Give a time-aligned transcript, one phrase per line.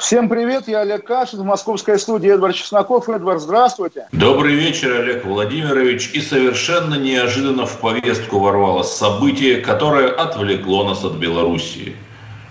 [0.00, 3.10] Всем привет, я Олег Кашин, в московской студии Эдвард Чесноков.
[3.10, 4.08] Эдвард, здравствуйте.
[4.12, 6.12] Добрый вечер, Олег Владимирович.
[6.14, 11.94] И совершенно неожиданно в повестку ворвалось событие, которое отвлекло нас от Белоруссии.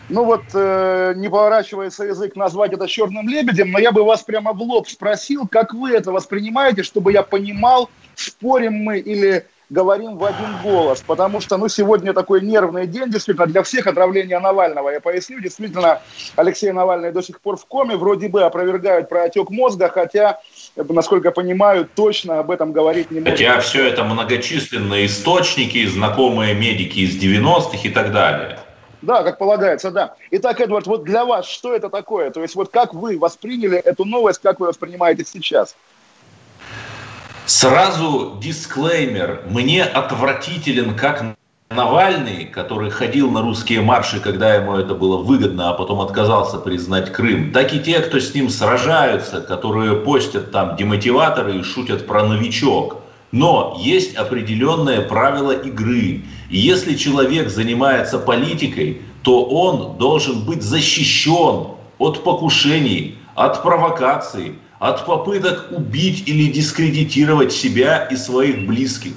[0.10, 4.54] Ну вот, э, не поворачивается язык назвать это черным лебедем, но я бы вас прямо
[4.54, 10.26] в лоб спросил, как вы это воспринимаете, чтобы я понимал, спорим мы или говорим в
[10.26, 14.90] один голос, потому что, ну, сегодня такой нервный день, действительно, для всех отравление Навального.
[14.90, 16.02] Я поясню, действительно,
[16.36, 20.40] Алексей Навальный до сих пор в коме, вроде бы опровергают про отек мозга, хотя,
[20.76, 23.38] насколько я понимаю, точно об этом говорить не может.
[23.38, 28.60] Хотя все это многочисленные источники, знакомые медики из 90-х и так далее.
[29.02, 30.16] Да, как полагается, да.
[30.32, 32.32] Итак, Эдвард, вот для вас что это такое?
[32.32, 35.76] То есть вот как вы восприняли эту новость, как вы воспринимаете сейчас?
[37.50, 39.42] Сразу дисклеймер.
[39.50, 41.36] Мне отвратителен как
[41.72, 47.12] Навальный, который ходил на русские марши, когда ему это было выгодно, а потом отказался признать
[47.12, 52.24] Крым, так и те, кто с ним сражаются, которые постят там демотиваторы и шутят про
[52.24, 52.98] новичок.
[53.32, 56.22] Но есть определенные правила игры.
[56.52, 65.06] И если человек занимается политикой, то он должен быть защищен от покушений, от провокаций, от
[65.06, 69.14] попыток убить или дискредитировать себя и своих близких.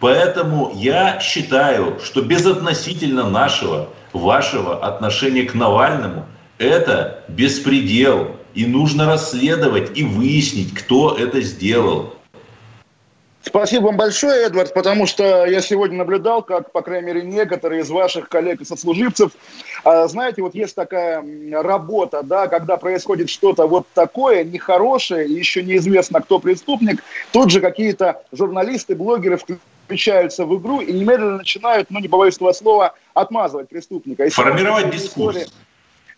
[0.00, 6.26] Поэтому я считаю, что безотносительно нашего, вашего отношения к Навальному,
[6.58, 8.36] это беспредел.
[8.54, 12.14] И нужно расследовать и выяснить, кто это сделал.
[13.46, 17.90] Спасибо вам большое, Эдвард, потому что я сегодня наблюдал, как, по крайней мере, некоторые из
[17.90, 19.32] ваших коллег и сослуживцев,
[19.84, 25.62] а, знаете, вот есть такая работа, да, когда происходит что-то вот такое нехорошее, и еще
[25.62, 29.38] неизвестно, кто преступник, тут же какие-то журналисты, блогеры
[29.84, 34.24] включаются в игру и немедленно начинают, ну, не побоюсь этого слова, отмазывать преступника.
[34.24, 35.36] И Формировать дискурс.
[35.36, 35.46] Истории,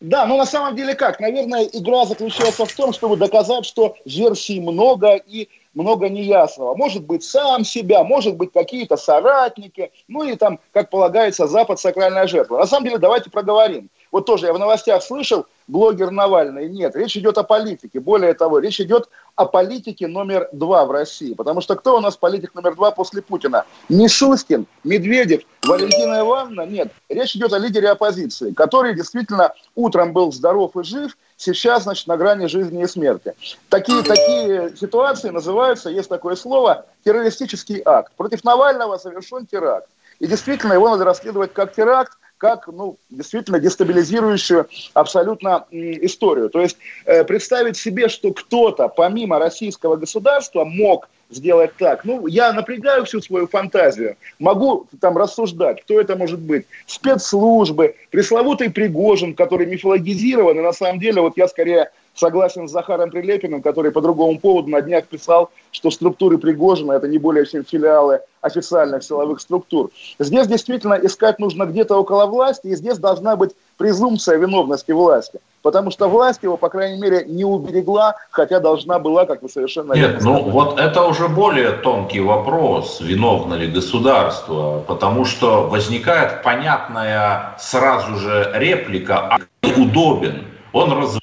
[0.01, 1.21] да, но на самом деле как?
[1.21, 6.75] Наверное, игра заключается в том, чтобы доказать, что версий много и много неясного.
[6.75, 12.27] Может быть, сам себя, может быть, какие-то соратники, ну и там, как полагается, Запад сакральная
[12.27, 12.59] жертва.
[12.59, 13.91] На самом деле, давайте проговорим.
[14.11, 16.69] Вот тоже я в новостях слышал, блогер Навальный.
[16.69, 18.01] Нет, речь идет о политике.
[18.01, 21.35] Более того, речь идет о политике номер два в России.
[21.35, 23.65] Потому что кто у нас политик номер два после Путина?
[23.91, 26.63] Мишустин, Медведев, Валентина Ивановна?
[26.63, 26.91] Нет.
[27.11, 32.17] Речь идет о лидере оппозиции, который действительно утром был здоров и жив, сейчас, значит, на
[32.17, 33.35] грани жизни и смерти.
[33.69, 38.13] Такие, такие ситуации называются, есть такое слово, террористический акт.
[38.17, 39.89] Против Навального совершен теракт.
[40.19, 46.51] И действительно его надо расследовать как теракт, как ну, действительно дестабилизирующую абсолютно историю.
[46.51, 52.05] То есть э, представить себе, что кто-то помимо российского государства мог сделать так.
[52.05, 56.67] Ну, я напрягаю всю свою фантазию, могу там рассуждать, кто это может быть.
[56.87, 63.11] Спецслужбы, пресловутый Пригожин, который мифологизирован, и на самом деле вот я скорее согласен с Захаром
[63.11, 67.65] Прилепиным, который по другому поводу на днях писал, что структуры Пригожина это не более чем
[67.65, 69.91] филиалы официальных силовых структур.
[70.19, 75.41] Здесь действительно искать нужно где-то около власти, и здесь должна быть презумпция виновности власти.
[75.63, 79.95] Потому что власть его, по крайней мере, не уберегла, хотя должна была, как вы совершенно
[79.95, 87.57] Нет, ну вот это уже более тонкий вопрос, виновно ли государство, потому что возникает понятная
[87.59, 89.39] сразу же реплика, а
[89.77, 90.45] удобен.
[90.73, 91.21] Он развил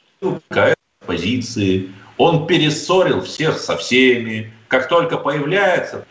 [1.03, 4.51] позиции, он перессорил всех со всеми.
[4.67, 6.05] Как только появляется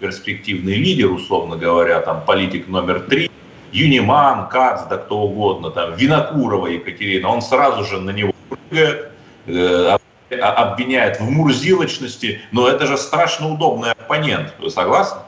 [0.00, 3.30] перспективный лидер, условно говоря, там политик номер три,
[3.72, 9.10] Юниман, Кац, да кто угодно, там, Винокурова Екатерина, он сразу же на него прыгает,
[9.46, 9.96] э,
[10.30, 14.54] обвиняет в мурзилочности, но это же страшно удобный оппонент.
[14.58, 15.20] Вы согласны?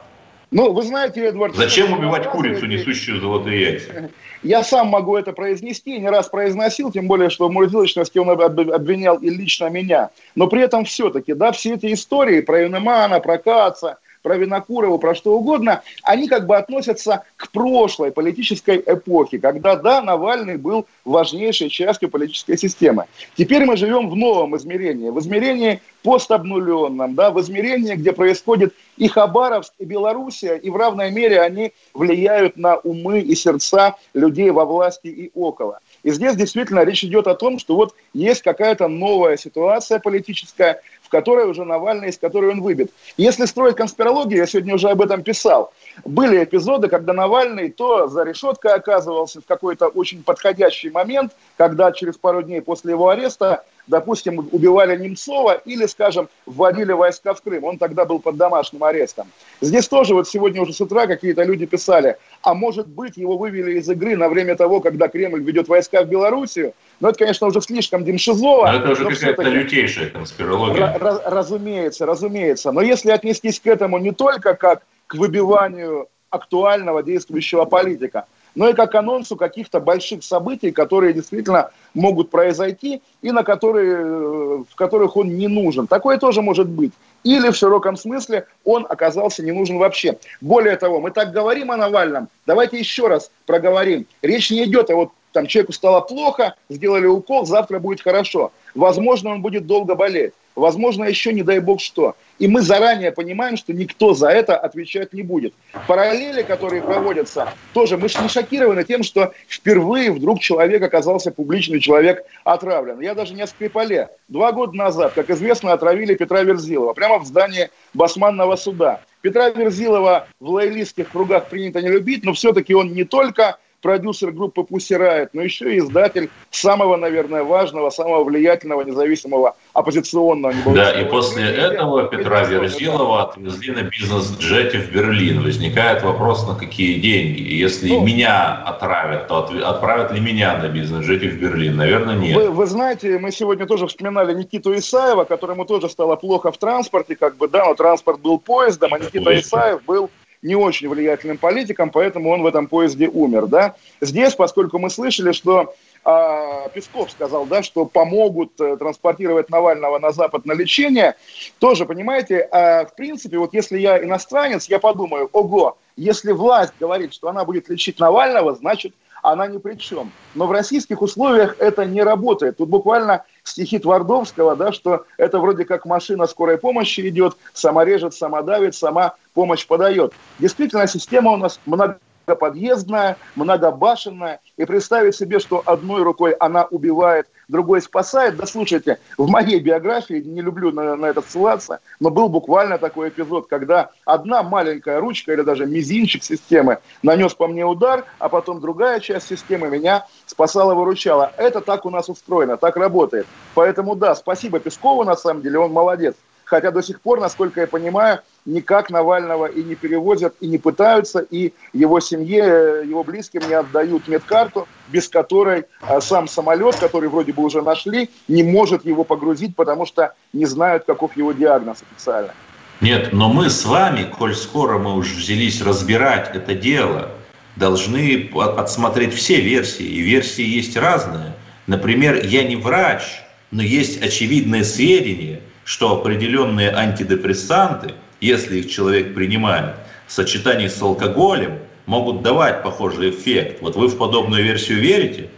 [0.53, 1.57] Ну, вы знаете, Эдвард...
[1.57, 4.11] Зачем убивать курицу, несущую золотые яйца?
[4.43, 9.17] Я сам могу это произнести, не раз произносил, тем более, что в мурзилочности он обвинял
[9.17, 10.11] и лично меня.
[10.35, 15.15] Но при этом все-таки, да, все эти истории про Юнемана, про Каца, про Винокурову, про
[15.15, 21.69] что угодно, они как бы относятся к прошлой политической эпохе, когда, да, Навальный был важнейшей
[21.69, 23.07] частью политической системы.
[23.37, 29.09] Теперь мы живем в новом измерении, в измерении постобнуленном, да, в измерении, где происходит и
[29.09, 34.65] Хабаровск, и Белоруссия, и в равной мере они влияют на умы и сердца людей во
[34.65, 35.81] власти и около.
[36.03, 40.81] И здесь действительно речь идет о том, что вот есть какая-то новая ситуация политическая,
[41.13, 42.91] которой уже Навальный, из которой он выбит.
[43.19, 45.73] Если строить конспирологию, я сегодня уже об этом писал,
[46.05, 52.17] были эпизоды, когда Навальный то за решеткой оказывался в какой-то очень подходящий момент, когда через
[52.17, 53.63] пару дней после его ареста
[53.93, 57.65] допустим, убивали Немцова или, скажем, вводили войска в Крым.
[57.65, 59.29] Он тогда был под домашним арестом.
[59.61, 63.79] Здесь тоже вот сегодня уже с утра какие-то люди писали, а может быть его вывели
[63.79, 66.73] из игры на время того, когда Кремль ведет войска в Белоруссию.
[67.01, 68.73] Но это, конечно, уже слишком Демшизово.
[68.73, 70.99] Но это уже какая-то лютейшая конспирология.
[71.27, 72.73] Разумеется, разумеется.
[72.73, 78.75] Но если отнестись к этому не только как к выбиванию актуального действующего политика, но и
[78.75, 85.17] как анонсу каких-то больших событий, которые действительно могут произойти и на которые, э, в которых
[85.17, 85.87] он не нужен.
[85.87, 86.93] Такое тоже может быть.
[87.25, 90.19] Или в широком смысле он оказался не нужен вообще.
[90.41, 94.07] Более того, мы так говорим о Навальном, давайте еще раз проговорим.
[94.23, 98.53] Речь не идет о вот там человеку стало плохо, сделали укол, завтра будет хорошо.
[98.75, 100.35] Возможно, он будет долго болеть.
[100.55, 102.15] Возможно, еще не дай бог что.
[102.39, 105.55] И мы заранее понимаем, что никто за это отвечать не будет.
[105.87, 112.25] Параллели, которые проводятся, тоже мы не шокированы тем, что впервые вдруг человек оказался публичный человек
[112.45, 113.01] отравлен.
[113.01, 114.11] Я даже не о Скрипале.
[114.29, 119.01] Два года назад, как известно, отравили Петра Верзилова прямо в здании Басманного суда.
[119.23, 124.63] Петра Верзилова в лоялистских кругах принято не любить, но все-таки он не только продюсер группы
[124.63, 130.55] Pussy Riot, но еще и издатель самого, наверное, важного, самого влиятельного, независимого оппозиционного.
[130.75, 135.43] Да, и после этого Петра Верзилова отвезли на бизнес-джете в Берлин.
[135.43, 137.43] Возникает вопрос, на какие деньги.
[137.43, 141.77] Если ну, меня отравят, то отправят ли меня на бизнес-джете в Берлин?
[141.77, 142.37] Наверное, нет.
[142.37, 147.17] Вы, вы знаете, мы сегодня тоже вспоминали Никиту Исаева, которому тоже стало плохо в транспорте,
[147.17, 150.11] как бы, да, но транспорт был поездом, а Никита Исаев был
[150.43, 153.47] не очень влиятельным политиком, поэтому он в этом поезде умер.
[153.47, 153.77] Да?
[154.01, 155.75] Здесь, поскольку мы слышали, что
[156.05, 161.15] э, Песков сказал, да, что помогут э, транспортировать Навального на Запад на лечение,
[161.61, 167.15] тоже, понимаете, э, в принципе, вот если я иностранец, я подумаю, ого, если власть говорит,
[167.15, 170.11] что она будет лечить Навального, значит, она ни при чем.
[170.35, 172.57] Но в российских условиях это не работает.
[172.57, 178.15] Тут буквально стихи Твардовского, да, что это вроде как машина скорой помощи идет, сама режет,
[178.15, 180.13] сама давит, сама помощь подает.
[180.39, 187.29] Действительно, система у нас много многоподъездная, многобашенная, и представить себе, что одной рукой она убивает,
[187.49, 188.37] другой спасает.
[188.37, 193.09] Да слушайте, в моей биографии, не люблю на, на это ссылаться, но был буквально такой
[193.09, 198.61] эпизод, когда одна маленькая ручка или даже мизинчик системы нанес по мне удар, а потом
[198.61, 201.33] другая часть системы меня спасала, выручала.
[201.37, 203.27] Это так у нас устроено, так работает.
[203.55, 206.15] Поэтому да, спасибо Пескову на самом деле, он молодец
[206.53, 211.21] хотя до сих пор, насколько я понимаю, никак Навального и не перевозят, и не пытаются,
[211.21, 217.33] и его семье, его близким не отдают медкарту, без которой а, сам самолет, который вроде
[217.33, 222.35] бы уже нашли, не может его погрузить, потому что не знают, каков его диагноз официально.
[222.83, 227.13] Нет, но мы с вами, коль скоро мы уже взялись разбирать это дело,
[227.57, 231.33] должны отсмотреть все версии, и версии есть разные.
[231.67, 239.75] Например, я не врач, но есть очевидные сведения– что определенные антидепрессанты, если их человек принимает,
[240.07, 243.61] в сочетании с алкоголем, могут давать похожий эффект.
[243.61, 245.31] Вот вы в подобную версию верите?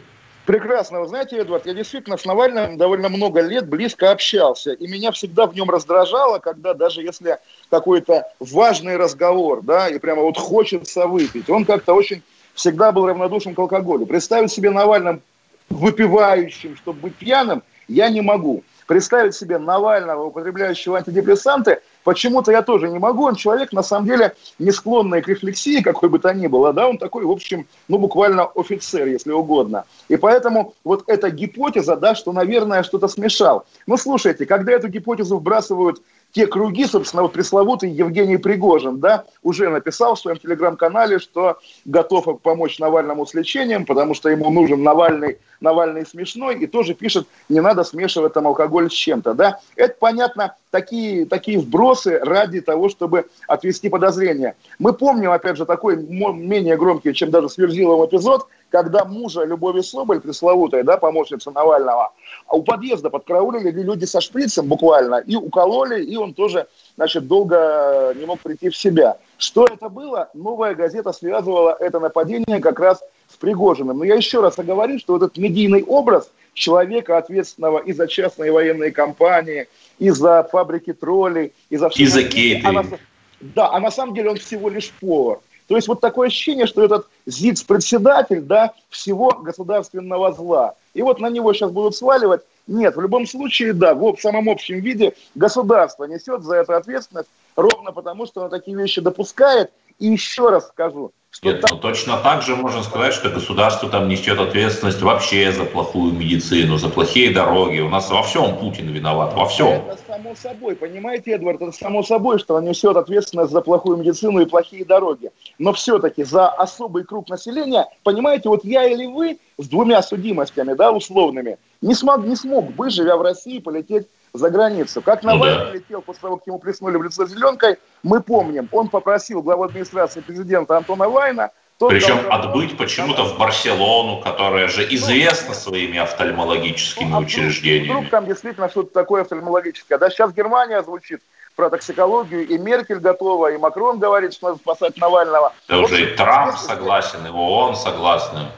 [0.46, 1.00] Прекрасно.
[1.00, 4.72] Вы знаете, Эдвард, я действительно с Навальным довольно много лет близко общался.
[4.72, 7.38] И меня всегда в нем раздражало, когда даже если
[7.70, 13.54] какой-то важный разговор, да, и прямо вот хочется выпить, он как-то очень всегда был равнодушен
[13.54, 14.04] к алкоголю.
[14.04, 15.22] Представить себе Навальным
[15.70, 22.88] выпивающим, чтобы быть пьяным, я не могу представить себе Навального, употребляющего антидепрессанты, почему-то я тоже
[22.88, 23.24] не могу.
[23.24, 26.72] Он человек, на самом деле, не склонный к рефлексии, какой бы то ни было.
[26.72, 26.88] Да?
[26.88, 29.84] Он такой, в общем, ну, буквально офицер, если угодно.
[30.08, 33.66] И поэтому вот эта гипотеза, да, что, наверное, что-то смешал.
[33.86, 36.02] Ну, слушайте, когда эту гипотезу вбрасывают
[36.34, 42.40] те круги, собственно, вот пресловутый Евгений Пригожин, да, уже написал в своем телеграм-канале, что готов
[42.42, 47.60] помочь Навальному с лечением, потому что ему нужен Навальный, Навальный смешной, и тоже пишет, не
[47.60, 49.60] надо смешивать там алкоголь с чем-то, да.
[49.76, 54.56] Это, понятно, такие, такие вбросы ради того, чтобы отвести подозрения.
[54.80, 60.20] Мы помним, опять же, такой менее громкий, чем даже Сверзилов эпизод, когда мужа Любови Соболь,
[60.20, 62.10] пресловутая, да, помощница Навального,
[62.48, 66.66] а у подъезда подкараулили люди со шприцем буквально, и укололи, и он тоже,
[66.96, 69.16] значит, долго не мог прийти в себя.
[69.38, 70.28] Что это было?
[70.34, 73.98] Новая газета связывала это нападение как раз с Пригожиным.
[73.98, 78.50] Но я еще раз оговорю, что вот этот медийный образ человека, ответственного и за частные
[78.50, 79.68] военные компании,
[80.00, 82.02] и за фабрики троллей, и за все...
[82.02, 82.98] И за кейтеринг.
[83.40, 85.38] Да, а на самом деле он всего лишь повар.
[85.66, 90.74] То есть вот такое ощущение, что этот ЗИЦ-председатель да, всего государственного зла.
[90.92, 94.80] И вот на него сейчас будут сваливать Нет, в любом случае, да, в самом общем
[94.80, 99.70] виде государство несет за это ответственность ровно потому, что оно такие вещи допускает.
[100.00, 101.70] И еще раз скажу, что Нет, там...
[101.72, 106.78] ну, точно так же можно сказать, что государство там несет ответственность вообще за плохую медицину,
[106.78, 107.80] за плохие дороги.
[107.80, 109.68] У нас во всем Путин виноват, во всем.
[109.68, 114.40] Это само собой, понимаете, Эдвард, это само собой, что он несет ответственность за плохую медицину
[114.40, 115.30] и плохие дороги.
[115.58, 120.92] Но все-таки за особый круг населения, понимаете, вот я или вы с двумя судимостями, да,
[120.92, 125.02] условными, не смог, не смог бы, живя в России, полететь за границу.
[125.02, 125.74] Как Навальный ну, да.
[125.74, 128.68] летел после того, как ему плеснули в лицо зеленкой, мы помним.
[128.72, 134.82] Он попросил главу администрации президента Антона Вайна тот Причем отбыть почему-то в Барселону, которая же
[134.82, 137.90] ну, известна своими офтальмологическими ну, а учреждениями.
[137.90, 139.98] Вдруг, там действительно что-то такое офтальмологическое.
[139.98, 141.20] Да, сейчас Германия звучит
[141.56, 145.52] про токсикологию, и Меркель готова, и Макрон говорит, что надо спасать Навального.
[145.68, 148.48] Да уже и Трамп согласен, и ООН согласны.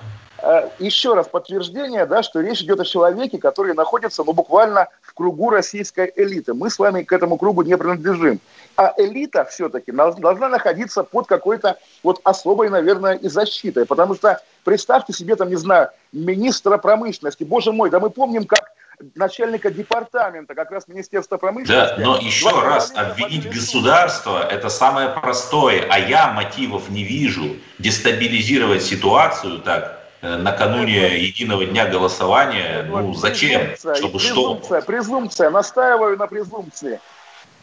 [0.42, 5.14] Э, еще раз подтверждение, да, что речь идет о человеке, который находится ну, буквально в
[5.14, 6.54] кругу российской элиты.
[6.54, 8.40] Мы с вами к этому кругу не принадлежим.
[8.76, 13.86] А элита все-таки должна находиться под какой-то вот особой, наверное, и защитой.
[13.86, 17.44] Потому что представьте себе, там, не знаю, министра промышленности.
[17.44, 18.72] Боже мой, да мы помним, как
[19.14, 21.94] начальника департамента, как раз Министерства промышленности.
[21.98, 27.56] Да, но еще раз, обвинить государство– это самое простое, а я мотивов не вижу.
[27.78, 33.60] Дестабилизировать ситуацию так, Э, накануне единого дня голосования, ну зачем?
[33.60, 34.86] Презумпция, Чтобы презумпция, что?
[34.86, 37.00] Презумпция, настаиваю на презумпции.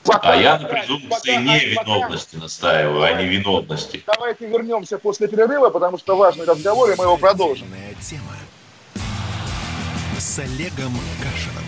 [0.04, 4.04] Пока, а я на презумпции невиновности настаиваю, а не виновности.
[4.06, 7.68] Давайте вернемся после перерыва, потому что важный разговор, и мы его продолжим.
[8.02, 8.36] Тема
[10.20, 11.64] с Олегом Кашином.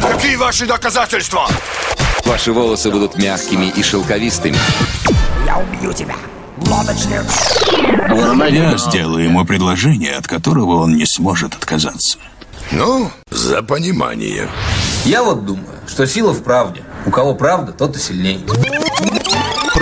[0.00, 1.46] Какие ваши доказательства?
[2.24, 4.56] Ваши волосы будут мягкими и шелковистыми.
[5.46, 6.16] Я убью тебя
[6.66, 7.22] лодочник.
[8.50, 12.18] Я сделаю ему предложение, от которого он не сможет отказаться.
[12.72, 14.48] Ну, за понимание.
[15.04, 16.82] Я вот думаю, что сила в правде.
[17.04, 18.46] У кого правда, тот и сильней.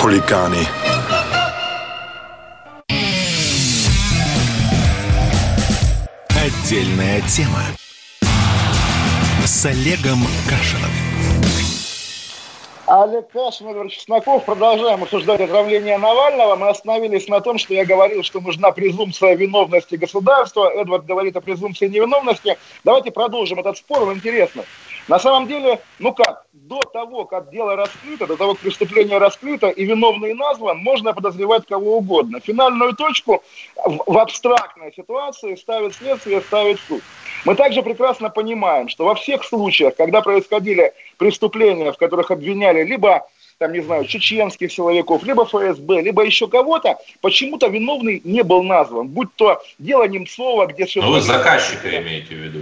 [0.00, 0.66] хулиганы.
[6.30, 7.60] Отдельная тема
[9.44, 10.90] с Олегом Кашином.
[12.86, 14.44] Олег Кашин, Эдвард Чесноков.
[14.46, 16.56] Продолжаем обсуждать отравление Навального.
[16.56, 20.70] Мы остановились на том, что я говорил, что нужна презумпция виновности государства.
[20.70, 22.56] Эдвард говорит о презумпции невиновности.
[22.84, 24.64] Давайте продолжим этот спор, он интересный.
[25.10, 29.68] На самом деле, ну как, до того, как дело раскрыто, до того, как преступление раскрыто
[29.68, 32.38] и виновный назван, можно подозревать кого угодно.
[32.38, 33.42] Финальную точку
[33.74, 37.02] в, абстрактной ситуации ставит следствие, ставит суд.
[37.44, 43.26] Мы также прекрасно понимаем, что во всех случаях, когда происходили преступления, в которых обвиняли либо
[43.58, 49.08] там, не знаю, чеченских силовиков, либо ФСБ, либо еще кого-то, почему-то виновный не был назван.
[49.08, 50.86] Будь то дело Немцова, где...
[50.94, 52.60] Ну, вы заказчика имеете в виду.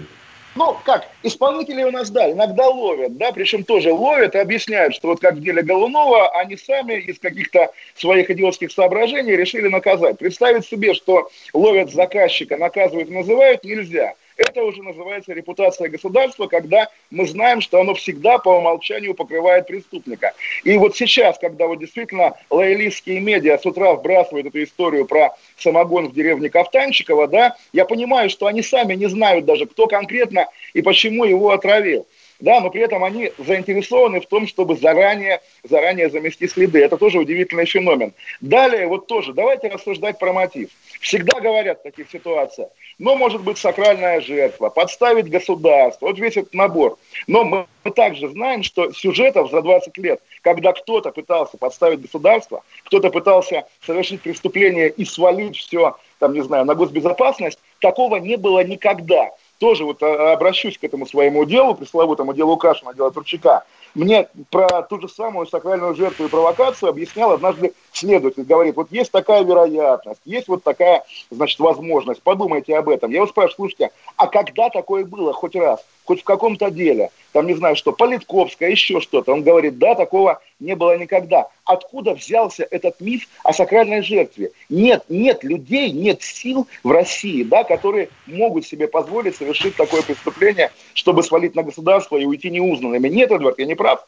[0.58, 5.06] Ну, как, исполнители у нас, да, иногда ловят, да, причем тоже ловят и объясняют, что
[5.06, 10.18] вот как в деле Голунова, они сами из каких-то своих идиотских соображений решили наказать.
[10.18, 14.14] Представить себе, что ловят заказчика, наказывают, называют, нельзя.
[14.38, 20.32] Это уже называется репутация государства, когда мы знаем, что оно всегда по умолчанию покрывает преступника.
[20.62, 26.08] И вот сейчас, когда вот действительно лоялистские медиа с утра вбрасывают эту историю про самогон
[26.08, 30.82] в деревне Кафтанчикова, да, я понимаю, что они сами не знают даже, кто конкретно и
[30.82, 32.06] почему его отравил
[32.40, 36.84] да, но при этом они заинтересованы в том, чтобы заранее, заранее замести следы.
[36.84, 38.12] Это тоже удивительный феномен.
[38.40, 40.70] Далее, вот тоже, давайте рассуждать про мотив.
[41.00, 42.68] Всегда говорят в таких ситуациях,
[42.98, 46.96] но может быть сакральная жертва, подставить государство, вот весь этот набор.
[47.26, 52.62] Но мы, мы также знаем, что сюжетов за 20 лет, когда кто-то пытался подставить государство,
[52.84, 58.64] кто-то пытался совершить преступление и свалить все, там, не знаю, на госбезопасность, такого не было
[58.64, 59.30] никогда.
[59.58, 63.64] Тоже вот а, обращусь к этому своему делу, пресловутому делу Кашина, делу Турчака.
[63.94, 68.44] Мне про ту же самую сакральную жертву и провокацию объяснял однажды следователь.
[68.44, 72.22] Говорит, вот есть такая вероятность, есть вот такая, значит, возможность.
[72.22, 73.10] Подумайте об этом.
[73.10, 75.84] Я его спрашиваю, слушайте, а когда такое было хоть раз?
[76.04, 77.10] Хоть в каком-то деле?
[77.32, 79.32] Там не знаю что, Политковская, еще что-то.
[79.32, 81.48] Он говорит, да, такого не было никогда.
[81.64, 84.50] Откуда взялся этот миф о сакральной жертве?
[84.68, 90.72] Нет, нет людей, нет сил в России, да, которые могут себе позволить совершить такое преступление,
[90.94, 93.08] чтобы свалить на государство и уйти неузнанными.
[93.08, 94.06] Нет, Эдвард, я не прав?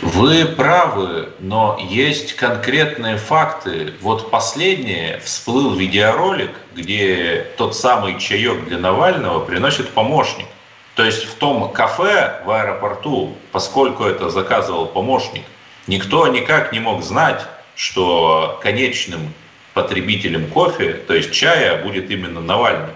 [0.00, 3.92] Вы правы, но есть конкретные факты.
[4.00, 10.46] Вот последнее всплыл видеоролик, где тот самый чаек для Навального приносит помощник.
[10.94, 15.44] То есть в том кафе в аэропорту, поскольку это заказывал помощник,
[15.86, 17.42] никто никак не мог знать,
[17.74, 19.32] что конечным
[19.74, 22.92] потребителем кофе, то есть чая, будет именно Навальный.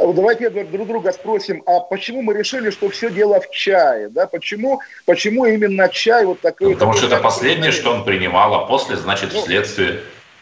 [0.00, 4.08] А давайте друг друга спросим, а почему мы решили, что все дело в чае?
[4.08, 4.26] Да?
[4.26, 6.68] Почему, почему именно чай вот такой?
[6.68, 10.00] Ну, потому что это последнее, что он принимал, а после, значит, ну, вследствие.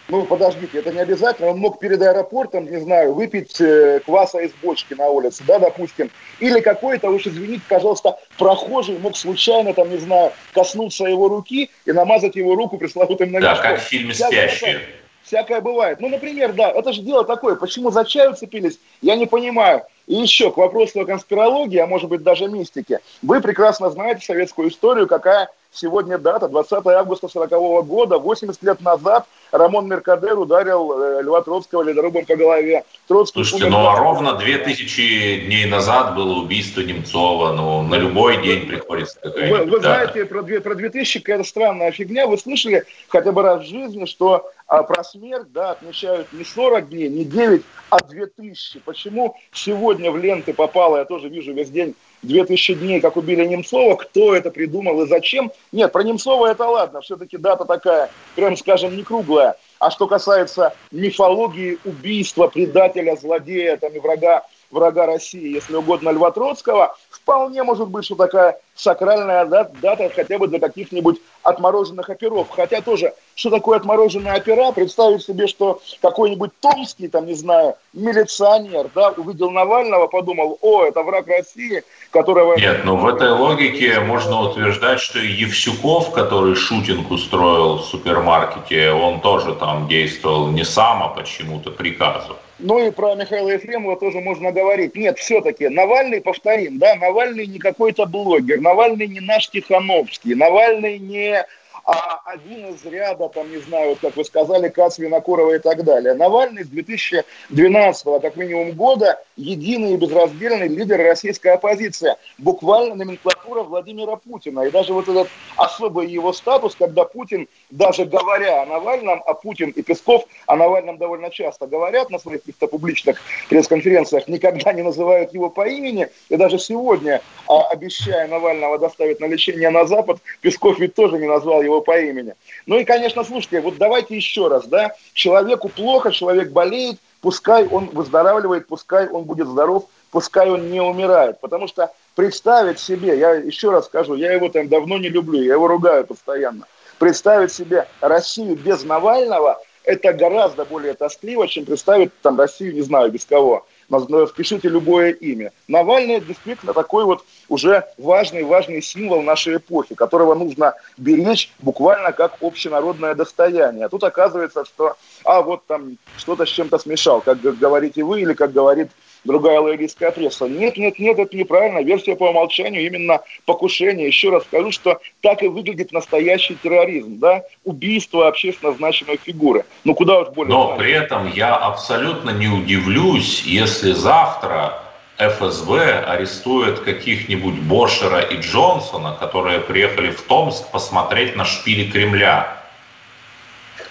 [0.09, 1.49] Ну, подождите, это не обязательно.
[1.49, 6.11] Он мог перед аэропортом, не знаю, выпить э, кваса из бочки на улице, да, допустим.
[6.41, 11.93] Или какой-то, уж извините, пожалуйста, прохожий мог случайно, там, не знаю, коснуться его руки и
[11.93, 13.57] намазать его руку пресловутым новичком.
[13.57, 14.81] Да, как в фильме «Спящие»
[15.29, 16.01] всякое бывает.
[16.01, 19.83] Ну, например, да, это же дело такое, почему за чай уцепились, я не понимаю.
[20.09, 23.01] И еще к вопросу о конспирологии, а может быть даже мистике.
[23.23, 27.51] Вы прекрасно знаете советскую историю, какая сегодня дата, 20 августа 40
[27.87, 32.85] года, 80 лет назад Рамон Меркадер ударил э, Льва Троцкого ледорубом по голове.
[33.07, 38.67] Троцкий Слушайте, ну а ровно 2000 дней назад было убийство Немцова, ну на любой день
[38.67, 43.43] приходится какая-нибудь Вы, вы знаете, про, про 2000 какая-то странная фигня, вы слышали хотя бы
[43.43, 48.01] раз в жизни, что а, про смерть да, отмечают не 40 дней, не 9, а
[48.01, 48.81] 2000.
[48.81, 53.97] Почему сегодня в ленты попало, я тоже вижу весь день, 2000 дней, как убили Немцова,
[53.97, 55.51] кто это придумал и зачем?
[55.73, 59.57] Нет, про Немцова это ладно, все-таки дата такая, прям скажем, не круглая.
[59.79, 66.31] А что касается мифологии убийства, предателя, злодея там, и врага, врага России, если угодно, Льва
[66.31, 72.49] Троцкого, вполне может быть, что такая сакральная дата хотя бы для каких-нибудь отмороженных оперов.
[72.51, 78.89] Хотя тоже, что такое отмороженная опера, представить себе, что какой-нибудь томский, там, не знаю, милиционер,
[78.95, 82.57] да, увидел Навального, подумал, о, это враг России, которого...
[82.57, 88.93] Нет, ну в этой логике можно утверждать, что и Евсюков, который шутинг устроил в супермаркете,
[88.93, 92.37] он тоже там действовал не сам, а почему-то приказу.
[92.59, 94.97] Ну и про Михаила Ефремова тоже можно говорить.
[94.97, 101.45] Нет, все-таки Навальный, повторим, да, Навальный не какой-то блогер, Навальный не наш Тихановский, Навальный не
[101.85, 105.85] а один из ряда, там, не знаю, вот как вы сказали, Кац, Винокурова и так
[105.85, 106.15] далее.
[106.15, 112.17] Навальный с 2012 как минимум года единый и безраздельный лидер российской оппозиции.
[112.39, 114.63] Буквально номенклатура Владимира Путина.
[114.63, 119.71] И даже вот этот особый его статус, когда Путин, даже говоря о Навальном, а Путин
[119.71, 125.33] и Песков о Навальном довольно часто говорят на своих каких-то публичных пресс-конференциях, никогда не называют
[125.33, 126.09] его по имени.
[126.29, 131.27] И даже сегодня, а, обещая Навального доставить на лечение на Запад, Песков ведь тоже не
[131.27, 132.35] назвал его по имени.
[132.67, 137.87] Ну и, конечно, слушайте, вот давайте еще раз, да, человеку плохо, человек болеет, пускай он
[137.87, 141.41] выздоравливает, пускай он будет здоров, пускай он не умирает.
[141.41, 145.55] Потому что представить себе, я еще раз скажу, я его там давно не люблю, я
[145.55, 146.67] его ругаю постоянно.
[146.99, 153.11] Представить себе Россию без Навального, это гораздо более тоскливо, чем представить там Россию, не знаю,
[153.11, 153.67] без кого.
[153.91, 155.53] Впишите любое имя.
[155.67, 163.15] Навальный действительно такой вот уже важный-важный символ нашей эпохи, которого нужно беречь буквально как общенародное
[163.15, 163.87] достояние.
[163.87, 168.35] А тут оказывается, что а вот там что-то с чем-то смешал, как говорите вы или
[168.35, 168.91] как говорит
[169.25, 170.47] другая лоялистская пресса.
[170.47, 171.83] Нет, нет, нет, это неправильно.
[171.83, 174.07] Версия по умолчанию именно покушение.
[174.07, 179.65] Еще раз скажу, что так и выглядит настоящий терроризм, да, убийство общественно значимой фигуры.
[179.85, 180.51] Ну куда уж более.
[180.51, 184.83] Но при этом я абсолютно не удивлюсь, если завтра
[185.19, 192.57] ФСБ арестует каких-нибудь Бошера и Джонсона, которые приехали в Томск посмотреть на шпили Кремля.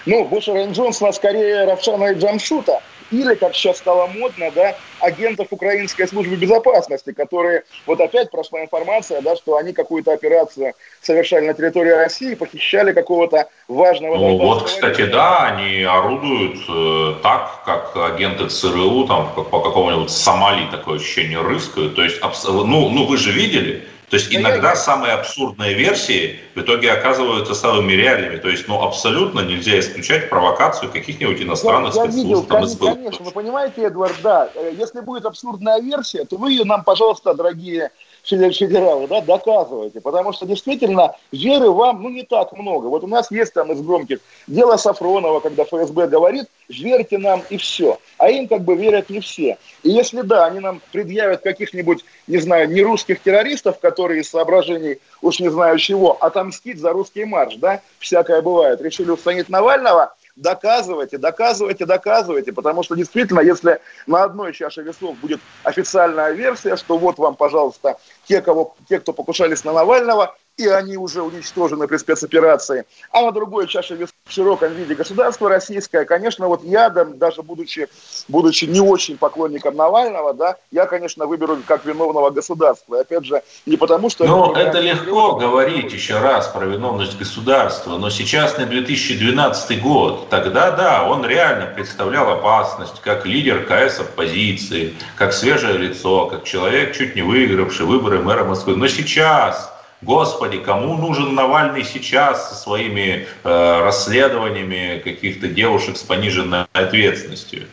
[0.06, 5.48] Ну, Бошера и Джонсона скорее Равшана и Джамшута или, как сейчас стало модно, да, агентов
[5.50, 11.54] Украинской службы безопасности, которые, вот опять прошла информация, да, что они какую-то операцию совершали на
[11.54, 14.16] территории России, похищали какого-то важного...
[14.16, 20.70] Ну вот, кстати, да, они орудуют э, так, как агенты ЦРУ, там, по какому-нибудь Сомали
[20.70, 21.94] такое ощущение рыскают.
[21.94, 26.92] То есть, ну, ну вы же видели, то есть иногда самые абсурдные версии в итоге
[26.92, 28.36] оказываются самыми реальными.
[28.38, 33.24] То есть, ну, абсолютно нельзя исключать провокацию каких-нибудь иностранных я, я видел, там, конечно, конечно,
[33.24, 37.90] вы понимаете, Эдвард, да, э, если будет абсурдная версия, то вы ее нам, пожалуйста, дорогие
[38.28, 42.86] федералы, да, доказывайте, потому что действительно веры вам, ну, не так много.
[42.86, 47.56] Вот у нас есть там из громких дело Сафронова, когда ФСБ говорит, верьте нам и
[47.56, 47.98] все.
[48.18, 49.58] А им как бы верят не все.
[49.82, 54.98] И если да, они нам предъявят каких-нибудь, не знаю, не русских террористов, которые из соображений,
[55.22, 61.18] уж не знаю чего, отомстить за русский марш, да, всякое бывает, решили устранить Навального, доказывайте,
[61.18, 67.18] доказывайте, доказывайте, потому что действительно, если на одной чаше весов будет официальная версия, что вот
[67.18, 72.84] вам, пожалуйста, те, кого, те, кто покушались на Навального, и они уже уничтожены при спецоперации.
[73.12, 77.88] А на другой чаше весов в широком виде государство российское, конечно, вот я, даже будучи,
[78.26, 82.96] будучи не очень поклонником Навального, да, я, конечно, выберу как виновного государства.
[82.96, 84.24] И опять же, не потому что...
[84.24, 90.28] Ну, это легко говорить еще раз про виновность государства, но сейчас не 2012 год.
[90.28, 96.96] Тогда, да, он реально представлял опасность как лидер КС оппозиции, как свежее лицо, как человек,
[96.96, 98.74] чуть не выигравший выборы мэра Москвы.
[98.74, 106.66] Но сейчас Господи, кому нужен Навальный сейчас со своими э, расследованиями каких-то девушек с пониженной
[106.72, 107.66] ответственностью?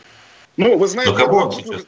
[0.57, 1.85] Ну, вы знаете, Но кого он сейчас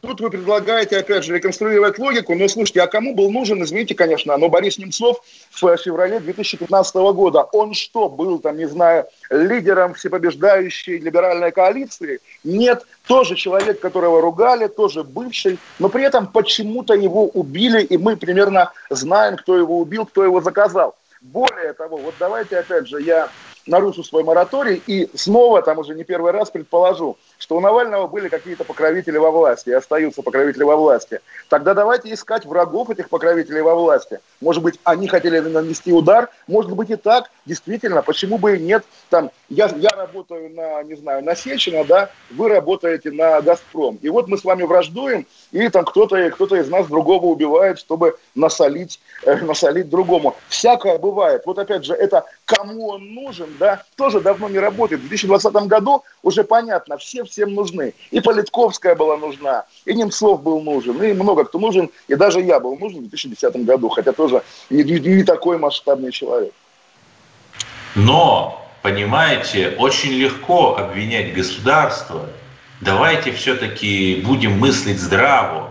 [0.00, 4.36] Тут вы предлагаете, опять же, реконструировать логику, но слушайте, а кому был нужен, извините, конечно,
[4.36, 10.98] но Борис Немцов в феврале 2015 года, он что, был там, не знаю, лидером всепобеждающей
[10.98, 12.20] либеральной коалиции?
[12.44, 18.16] Нет, тоже человек, которого ругали, тоже бывший, но при этом почему-то его убили, и мы
[18.16, 20.94] примерно знаем, кто его убил, кто его заказал.
[21.22, 23.28] Более того, вот давайте опять же я
[23.66, 28.28] нарушу свой мораторий и снова, там уже не первый раз предположу, что у Навального были
[28.28, 31.20] какие-то покровители во власти и остаются покровители во власти.
[31.48, 34.20] Тогда давайте искать врагов этих покровителей во власти.
[34.40, 37.30] Может быть, они хотели нанести удар, может быть и так.
[37.46, 38.84] Действительно, почему бы и нет?
[39.08, 43.98] Там, я, я работаю на, не знаю, на Сечина, да, вы работаете на Газпром.
[44.02, 48.18] И вот мы с вами враждуем, и там кто-то кто из нас другого убивает, чтобы
[48.34, 50.36] насолить, э, насолить другому.
[50.48, 51.42] Всякое бывает.
[51.46, 55.00] Вот опять же, это кому он нужен, да, тоже давно не работает.
[55.02, 57.94] В 2020 году уже понятно, все всем нужны.
[58.10, 62.60] И Политковская была нужна, и Немцов был нужен, и много кто нужен, и даже я
[62.60, 66.52] был нужен в 2010 году, хотя тоже не, не, такой масштабный человек.
[67.94, 72.26] Но, понимаете, очень легко обвинять государство.
[72.80, 75.70] Давайте все-таки будем мыслить здраво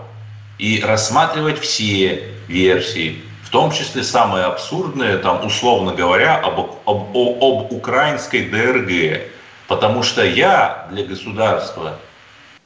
[0.58, 7.43] и рассматривать все версии, в том числе самые абсурдные, там, условно говоря, об, об, об,
[7.43, 9.37] об украинской ДРГ.
[9.67, 11.97] Потому что я для государства,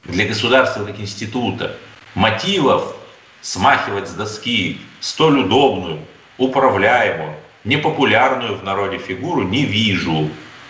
[0.04, 1.76] для государства как института,
[2.14, 2.94] мотивов
[3.40, 6.00] смахивать с доски столь удобную,
[6.38, 7.34] управляемую,
[7.64, 10.28] непопулярную в народе фигуру не вижу.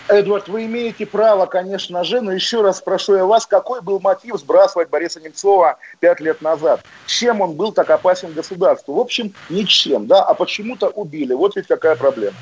[0.08, 4.36] Эдвард, вы имеете право, конечно же, но еще раз спрошу я вас, какой был мотив
[4.36, 6.82] сбрасывать Бориса Немцова пять лет назад?
[7.06, 8.94] Чем он был так опасен государству?
[8.94, 11.34] В общем, ничем, да, а почему-то убили.
[11.34, 12.36] Вот ведь какая проблема.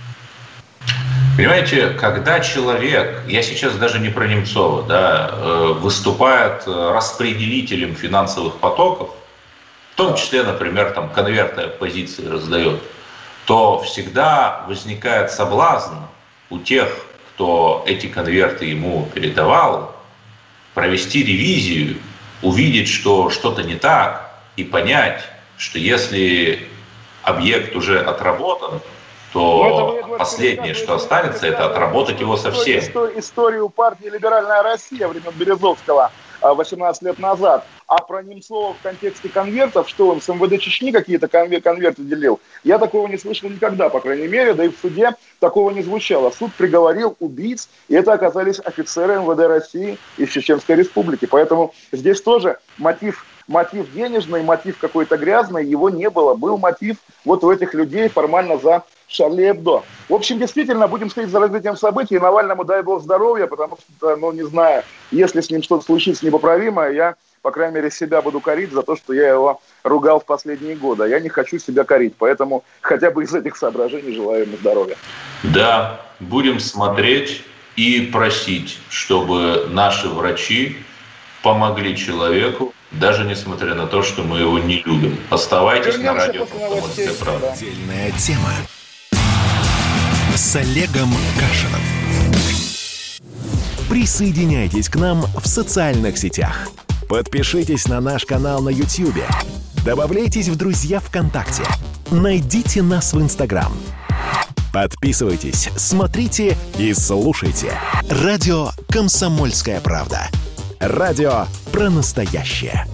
[1.37, 8.57] Понимаете, когда человек, я сейчас даже не про Немцова, да, э, выступает э, распределителем финансовых
[8.57, 9.11] потоков,
[9.93, 12.83] в том числе, например, там конверты оппозиции раздает,
[13.47, 15.95] то всегда возникает соблазн
[16.51, 16.89] у тех,
[17.35, 19.97] кто эти конверты ему передавал,
[20.75, 21.99] провести ревизию,
[22.43, 25.25] увидеть, что что-то не так, и понять,
[25.57, 26.69] что если
[27.23, 28.81] объект уже отработан,
[29.33, 32.81] то ну, последнее, что останется, это отработать его совсем.
[33.17, 37.67] Историю партии «Либеральная Россия» времен Березовского– 18 лет назад.
[37.87, 42.79] А про Немцова в контексте конвертов, что он с МВД Чечни какие-то конверты делил, я
[42.79, 46.31] такого не слышал никогда, по крайней мере, да и в суде такого не звучало.
[46.31, 51.27] Суд приговорил убийц, и это оказались офицеры МВД России из Чеченской Республики.
[51.27, 56.35] Поэтому здесь тоже мотив мотив денежный, мотив какой-то грязный, его не было.
[56.35, 59.83] Был мотив вот у этих людей формально за Шарли Эбдо.
[60.09, 62.19] В общем, действительно, будем следить за развитием событий.
[62.19, 66.93] Навальному дай бог здоровья, потому что, ну, не знаю, если с ним что-то случится непоправимое,
[66.93, 70.77] я, по крайней мере, себя буду корить за то, что я его ругал в последние
[70.77, 71.09] годы.
[71.09, 74.97] Я не хочу себя корить, поэтому хотя бы из этих соображений желаю ему здоровья.
[75.43, 77.43] Да, будем смотреть
[77.75, 80.77] и просить, чтобы наши врачи
[81.43, 85.19] помогли человеку, даже несмотря на то, что мы его не любим.
[85.31, 87.53] Оставайтесь Вернемся на радио «Комсомольская правда».
[87.53, 88.53] Отдельная тема
[90.35, 91.81] с Олегом Кашином.
[93.89, 96.69] Присоединяйтесь к нам в социальных сетях.
[97.09, 99.25] Подпишитесь на наш канал на YouTube.
[99.85, 101.65] Добавляйтесь в друзья ВКонтакте.
[102.11, 103.73] Найдите нас в Инстаграм.
[104.73, 107.73] Подписывайтесь, смотрите и слушайте.
[108.09, 110.29] Радио «Комсомольская правда».
[110.81, 112.87] Радио про настоящее.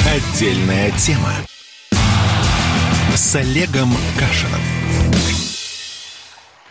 [0.00, 1.30] Отдельная тема
[3.14, 4.60] с Олегом Кашином.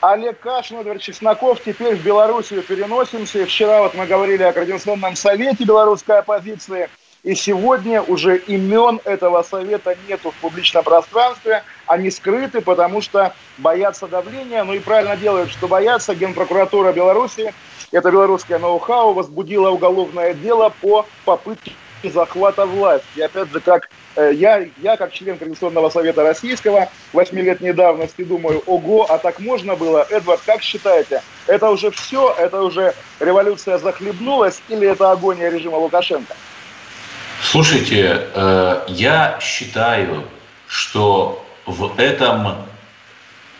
[0.02, 1.64] Олег Кашин, Эдвард Чесноков.
[1.64, 3.46] Теперь в Белоруссию переносимся.
[3.46, 6.90] Вчера вот мы говорили о Координационном совете белорусской оппозиции–
[7.24, 11.64] и сегодня уже имен этого совета нету в публичном пространстве.
[11.86, 14.64] Они скрыты, потому что боятся давления.
[14.64, 16.16] Ну и правильно делают, что боятся.
[16.16, 17.54] Генпрокуратура Беларуси,
[17.92, 23.08] это белорусское ноу-хау, возбудила уголовное дело по попытке захвата власти.
[23.16, 28.60] И опять же, как э, я, я как член Координационного совета российского восьмилетней давности думаю,
[28.66, 30.06] ого, а так можно было?
[30.10, 32.34] Эдвард, как считаете, это уже все?
[32.38, 36.38] Это уже революция захлебнулась или это агония режима Лукашенко?
[37.42, 40.24] Слушайте, э, я считаю,
[40.68, 42.56] что в этом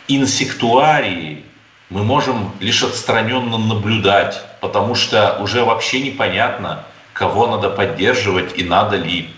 [0.08, 1.44] инсектуарии
[1.90, 8.98] мы можем лишь отстраненно наблюдать, потому что уже вообще непонятно, кого надо поддерживать и надо
[8.98, 9.30] ли.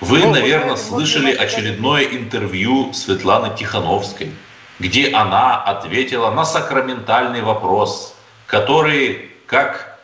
[0.00, 4.32] Вы, ну, наверное, слышали очередное интервью Светланы Тихановской,
[4.78, 9.98] где она ответила на сакраментальный вопрос, который как,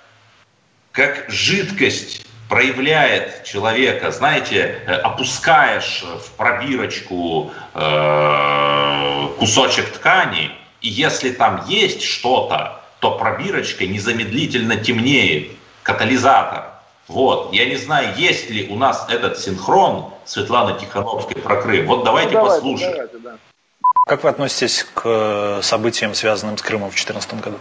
[0.92, 11.64] как жидкость проявляет человека, знаете, э, опускаешь в пробирочку э, кусочек ткани, и если там
[11.66, 16.64] есть что-то, то пробирочка незамедлительно темнеет, катализатор.
[17.08, 21.86] Вот, я не знаю, есть ли у нас этот синхрон Светланы Тихановской про Крым.
[21.86, 22.92] Вот давайте ну, давайте, послушаем.
[22.92, 23.36] Давайте, да.
[24.06, 27.56] Как вы относитесь к э, событиям, связанным с Крымом в 2014 году?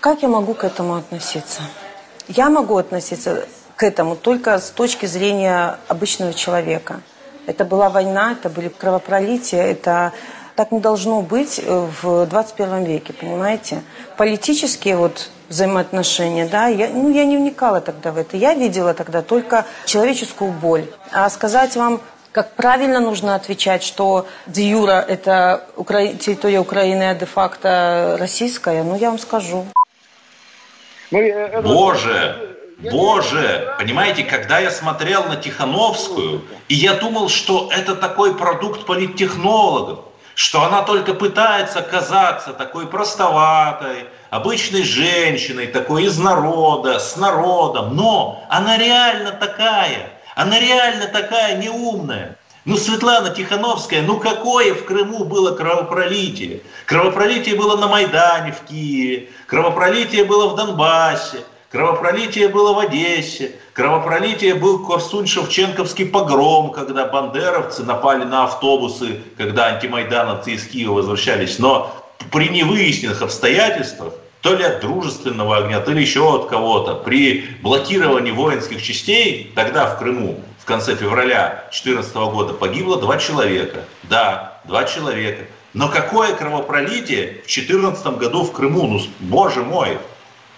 [0.00, 1.62] Как я могу к этому относиться?
[2.28, 3.46] Я могу относиться
[3.82, 7.00] к этому только с точки зрения обычного человека.
[7.46, 10.12] Это была война, это были кровопролития, это
[10.54, 13.82] так не должно быть в 21 веке, понимаете?
[14.16, 18.36] Политические вот взаимоотношения, да, я, ну, я не вникала тогда в это.
[18.36, 20.86] Я видела тогда только человеческую боль.
[21.10, 26.06] А сказать вам, как правильно нужно отвечать, что де юра– это Укра...
[26.06, 29.66] территория Украины, а де-факто российская, ну, я вам скажу.
[31.10, 32.51] Ну, Боже!
[32.90, 40.00] Боже, понимаете, когда я смотрел на Тихановскую, и я думал, что это такой продукт политтехнологов,
[40.34, 48.44] что она только пытается казаться такой простоватой, обычной женщиной, такой из народа, с народом, но
[48.48, 52.36] она реально такая, она реально такая неумная.
[52.64, 56.62] Ну, Светлана Тихановская, ну какое в Крыму было кровопролитие?
[56.86, 64.54] Кровопролитие было на Майдане в Киеве, кровопролитие было в Донбассе, Кровопролитие было в Одессе, кровопролитие
[64.54, 71.58] был Корсунь-Шевченковский погром, когда бандеровцы напали на автобусы, когда антимайдановцы из Киева возвращались.
[71.58, 71.90] Но
[72.30, 78.32] при невыясненных обстоятельствах, то ли от дружественного огня, то ли еще от кого-то, при блокировании
[78.32, 83.86] воинских частей, тогда в Крыму, в конце февраля 2014 года, погибло два человека.
[84.02, 85.44] Да, два человека.
[85.72, 88.86] Но какое кровопролитие в 2014 году в Крыму?
[88.88, 89.96] Ну, боже мой,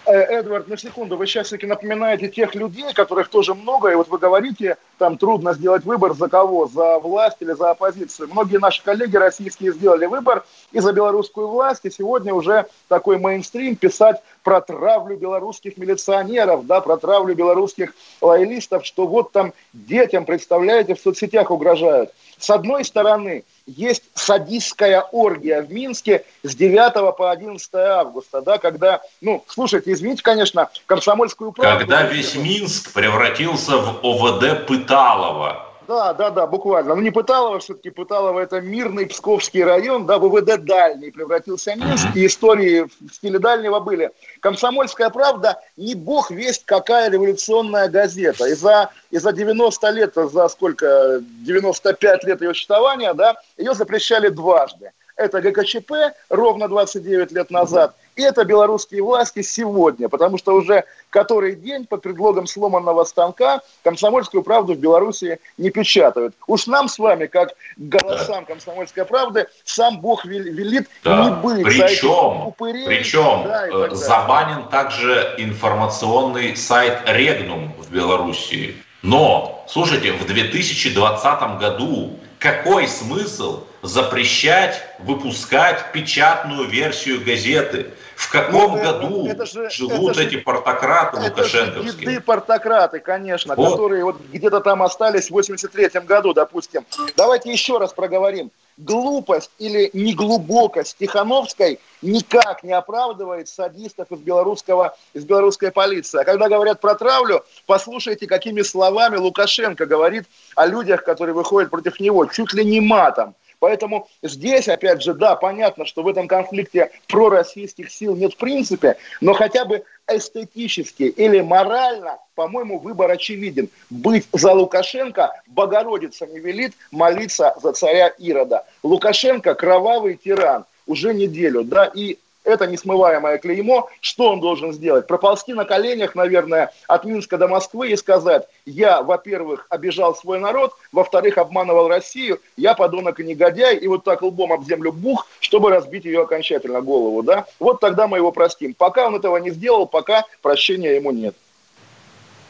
[0.07, 4.19] Эдвард, на секунду, вы сейчас таки напоминаете тех людей, которых тоже много, и вот вы
[4.19, 8.29] говорите, там трудно сделать выбор за кого, за власть или за оппозицию.
[8.31, 13.77] Многие наши коллеги российские сделали выбор и за белорусскую власть, и сегодня уже такой мейнстрим
[13.77, 20.95] писать про травлю белорусских милиционеров, да, про травлю белорусских лоялистов, что вот там детям, представляете,
[20.95, 22.13] в соцсетях угрожают.
[22.39, 29.01] С одной стороны, есть садистская оргия в Минске с 9 по 11 августа, да, когда,
[29.21, 31.79] ну, слушайте, извините, конечно, комсомольскую правду...
[31.79, 35.74] Когда весь Минск превратился в ОВД Пыталова.
[35.87, 36.95] Да, да, да, буквально.
[36.95, 42.27] Ну, не Пыталово, все-таки Пыталово это мирный Псковский район, да, ВВД дальний превратился Минск, и
[42.27, 44.11] истории в стиле дальнего были.
[44.41, 48.47] Комсомольская правда не бог весть какая революционная газета.
[48.47, 54.29] И за, и за 90 лет, за сколько, 95 лет ее существования, да, ее запрещали
[54.29, 54.93] дважды.
[55.17, 55.93] Это ГКЧП
[56.29, 62.47] ровно 29 лет назад– это белорусские власти сегодня, потому что уже который день под предлогом
[62.47, 66.35] сломанного станка комсомольскую правду в Беларуси не печатают.
[66.49, 71.25] Уж нам с вами, как голосам комсомольской правды, сам Бог велит да.
[71.25, 72.87] не быть причем, упырей.
[72.87, 78.75] Причем да, э, забанен также информационный сайт Регнум в Беларуси.
[79.03, 87.91] Но, слушайте, в 2020 году какой смысл запрещать выпускать печатную версию газеты?
[88.17, 92.13] В каком ну, году это же, живут это эти портократы это лукашенковские?
[92.15, 93.73] Это портократы, конечно, вот.
[93.73, 96.87] которые вот где-то там остались в 83 году, допустим.
[97.17, 98.51] Давайте еще раз проговорим.
[98.77, 106.21] глупость или неглубокость Тихановской никак не оправдывает садистов из, белорусского, из белорусской полиции.
[106.21, 111.99] А когда говорят про травлю, послушайте, какими словами Лукашенко говорит о людях, которые выходят против
[112.01, 113.35] него, чуть ли не матом.
[113.59, 118.97] Поэтому здесь, опять же, да, понятно, что в этом конфликте пророссийских сил нет в принципе,
[119.21, 123.69] но хотя бы эстетически или морально, по-моему, выбор очевиден.
[123.91, 128.65] Быть за Лукашенко Богородица не велит молиться за царя Ирода.
[128.83, 133.89] Лукашенко кровавый тиран уже неделю, да, и это несмываемое клеймо.
[134.01, 135.07] Что он должен сделать?
[135.07, 140.75] Проползти на коленях, наверное, от Минска до Москвы и сказать, я, во-первых, обижал свой народ,
[140.93, 145.71] во-вторых, обманывал Россию, я подонок и негодяй, и вот так лбом об землю бух, чтобы
[145.71, 147.47] разбить ее окончательно голову, да?
[147.59, 148.75] Вот тогда мы его простим.
[148.75, 151.35] Пока он этого не сделал, пока прощения ему нет.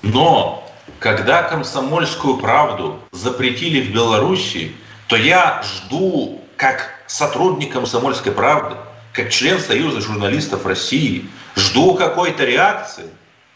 [0.03, 0.63] Но
[0.99, 4.73] когда комсомольскую правду запретили в Беларуси,
[5.09, 8.77] то я жду, как сотрудник комсомольской правды,
[9.15, 11.25] как член Союза журналистов России,
[11.55, 13.07] жду какой-то реакции,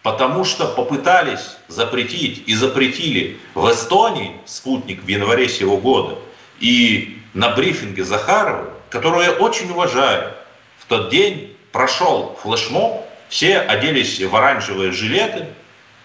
[0.04, 6.16] потому что попытались запретить и запретили в Эстонии спутник в январе сего года.
[6.60, 10.32] И на брифинге Захарова, которую я очень уважаю,
[10.78, 15.48] в тот день прошел флешмоб, все оделись в оранжевые жилеты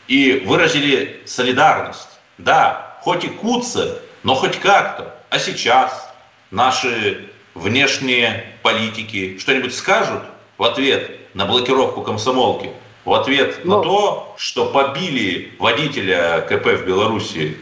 [0.08, 2.10] и выразили солидарность.
[2.40, 5.16] Да, хоть и куца, но хоть как-то.
[5.30, 6.12] А сейчас
[6.50, 10.24] наши внешние политики что-нибудь скажут
[10.58, 12.72] в ответ на блокировку комсомолки,
[13.06, 13.78] в ответ Но...
[13.78, 17.58] на то, что побили водителя КП в Беларуси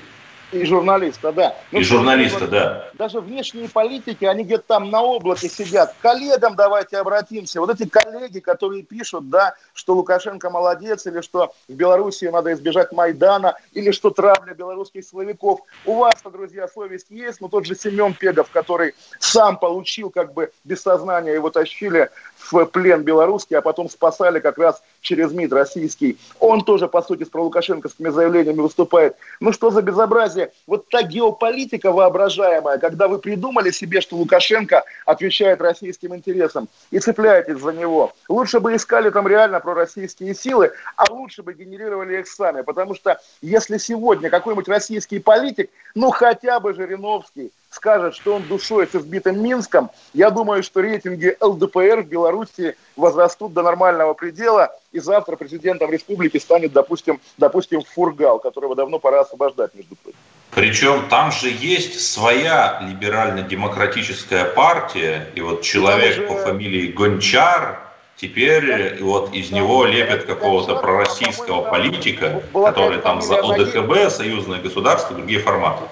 [0.51, 1.55] и журналиста, да.
[1.71, 2.89] Ну, и журналиста, да.
[3.01, 5.95] Даже внешние политики, они где-то там на облаке сидят.
[6.03, 7.59] Коллегам давайте обратимся.
[7.59, 12.91] Вот эти коллеги, которые пишут, да, что Лукашенко молодец, или что в Белоруссии надо избежать
[12.91, 15.61] Майдана, или что травля белорусских словиков.
[15.83, 20.51] У вас-то, друзья, совесть есть, но тот же Семен Пегов, который сам получил как бы
[20.63, 26.19] без сознания, его тащили в плен белорусский, а потом спасали как раз через МИД российский.
[26.39, 29.15] Он тоже, по сути, с пролукашенковскими заявлениями выступает.
[29.39, 30.51] Ну что за безобразие?
[30.67, 37.57] Вот та геополитика воображаемая, когда вы придумали себе, что Лукашенко отвечает российским интересам и цепляетесь
[37.57, 38.11] за него.
[38.27, 42.63] Лучше бы искали там реально пророссийские силы, а лучше бы генерировали их сами.
[42.63, 48.85] Потому что если сегодня какой-нибудь российский политик, ну хотя бы Жириновский, скажет, что он душой
[48.87, 54.99] с избитым Минском, я думаю, что рейтинги ЛДПР в Беларуси возрастут до нормального предела, и
[54.99, 60.17] завтра президентом республики станет, допустим, допустим Фургал, которого давно пора освобождать, между прочим.
[60.53, 66.21] Причем там же есть своя либерально-демократическая партия, и вот человек же...
[66.23, 67.79] по фамилии Гончар,
[68.17, 75.15] теперь да, вот из него лепят какого-то пророссийского политика, который там за ОДКБ, союзное государство,
[75.15, 75.83] другие форматы.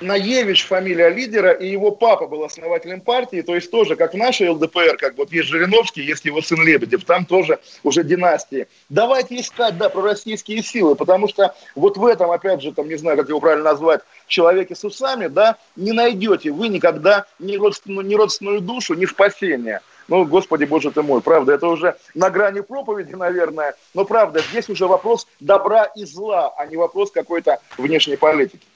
[0.00, 4.48] Наевич фамилия лидера, и его папа был основателем партии, то есть тоже, как в нашей
[4.48, 8.66] ЛДПР, как вот есть Жириновский, есть его сын Лебедев, там тоже уже династии.
[8.88, 13.18] Давайте искать, да, пророссийские силы, потому что вот в этом, опять же, там, не знаю,
[13.18, 18.14] как его правильно назвать, человеке с усами, да, не найдете вы никогда ни родственную, ни
[18.14, 19.82] родственную душу, ни спасения.
[20.08, 24.68] Ну, Господи, Боже ты мой, правда, это уже на грани проповеди, наверное, но правда, здесь
[24.68, 28.66] уже вопрос добра и зла, а не вопрос какой-то внешней политики.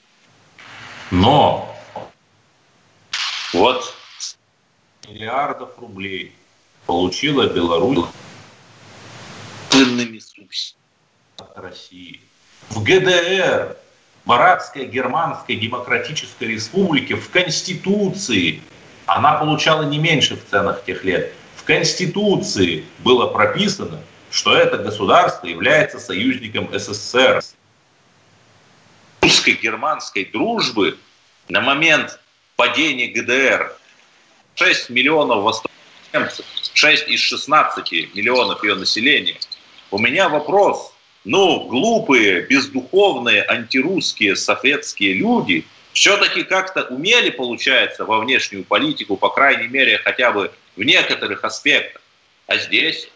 [1.11, 1.75] Но
[3.53, 3.93] вот
[5.07, 6.33] миллиардов рублей
[6.85, 8.05] получила Беларусь
[9.69, 10.81] ценными субсидиями
[11.37, 12.19] от России.
[12.69, 13.77] В ГДР,
[14.25, 18.61] Маратской Германской Демократической Республике, в Конституции
[19.05, 21.31] она получала не меньше в ценах тех лет.
[21.55, 27.41] В Конституции было прописано, что это государство является союзником СССР
[29.25, 30.97] русско-германской дружбы
[31.47, 32.19] на момент
[32.55, 33.75] падения ГДР
[34.53, 35.73] 6 миллионов восточных
[36.73, 39.35] 6 из 16 миллионов ее населения.
[39.91, 40.93] У меня вопрос.
[41.23, 49.67] Ну, глупые, бездуховные, антирусские, советские люди все-таки как-то умели, получается, во внешнюю политику, по крайней
[49.67, 52.01] мере, хотя бы в некоторых аспектах.
[52.45, 53.09] А здесь?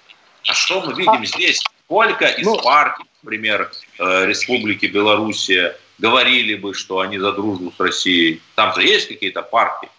[0.47, 1.61] А что мы видим здесь?
[1.85, 7.79] Сколько из ну, партий, например, э, Республики Белоруссия, говорили бы, что они за дружбу с
[7.79, 8.41] Россией.
[8.55, 9.89] Там же есть какие-то партии.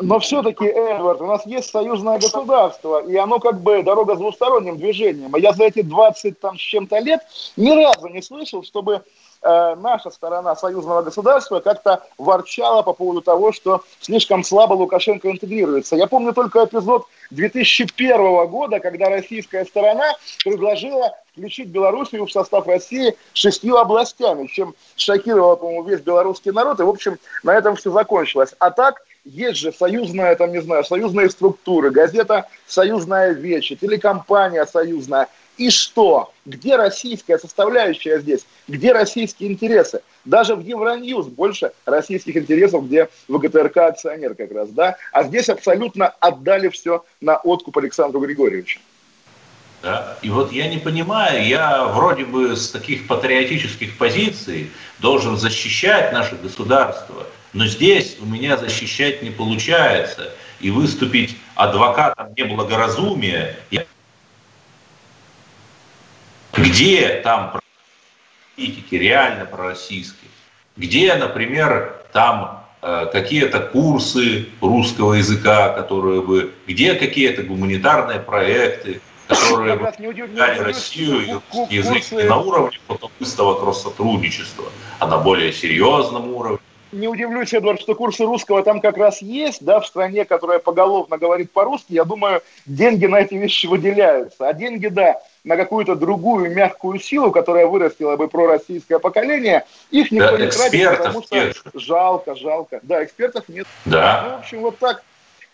[0.00, 4.76] Но все-таки, Эдвард, у нас есть союзное государство, и оно как бы дорога с двусторонним
[4.76, 5.32] движением.
[5.34, 7.20] А я за эти 20 там с чем-то лет
[7.56, 9.02] ни разу не слышал, чтобы
[9.44, 15.96] э, наша сторона союзного государства как-то ворчала по поводу того, что слишком слабо Лукашенко интегрируется.
[15.96, 23.16] Я помню только эпизод 2001 года, когда российская сторона предложила включить Белоруссию в состав России
[23.32, 26.80] шестью областями, чем шокировало, по-моему, весь белорусский народ.
[26.80, 28.54] И, в общем, на этом все закончилось.
[28.58, 35.28] А так, есть же союзная, там, не знаю, союзные структуры, газета «Союзная Вечь», телекомпания «Союзная».
[35.56, 36.32] И что?
[36.44, 38.46] Где российская составляющая здесь?
[38.68, 40.02] Где российские интересы?
[40.24, 44.96] Даже в Евроньюз больше российских интересов, где ВГТРК акционер как раз, да?
[45.12, 48.80] А здесь абсолютно отдали все на откуп Александру Григорьевичу.
[49.82, 50.16] Да?
[50.22, 56.36] И вот я не понимаю, я вроде бы с таких патриотических позиций должен защищать наше
[56.36, 60.30] государство, но здесь у меня защищать не получается.
[60.60, 63.84] И выступить адвокатом неблагоразумия, я...
[66.56, 67.60] где там
[68.56, 70.30] политики реально пророссийские,
[70.76, 79.76] где, например, там э, какие-то курсы русского языка, которые бы, где какие-то гуманитарные проекты, которые
[80.34, 84.66] дали Россию и язык не на уровне потомственного кросс-сотрудничества,
[84.98, 86.58] а на более серьезном уровне.
[86.92, 91.18] Не удивлюсь, Эдвард, что курсы русского там как раз есть, да, в стране, которая поголовно
[91.18, 91.92] говорит по-русски.
[91.92, 94.46] Я думаю, деньги на эти вещи выделяются.
[94.46, 100.36] А деньги, да, на какую-то другую мягкую силу, которая вырастила бы пророссийское поколение, их никто
[100.36, 101.56] да, не тратит, потому что нет.
[101.74, 102.80] жалко, жалко.
[102.82, 103.66] Да, экспертов нет.
[103.84, 104.24] Да.
[104.24, 105.02] Ну, в общем, вот так.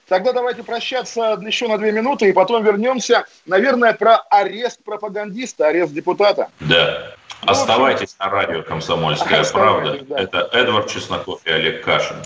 [0.09, 5.93] Тогда давайте прощаться еще на две минуты, и потом вернемся, наверное, про арест пропагандиста, арест
[5.93, 6.49] депутата.
[6.61, 7.13] Да.
[7.43, 9.99] Ну, Оставайтесь на радио «Комсомольская правда».
[10.03, 10.19] Да.
[10.19, 12.17] Это Эдвард Чесноков и Олег Кашин.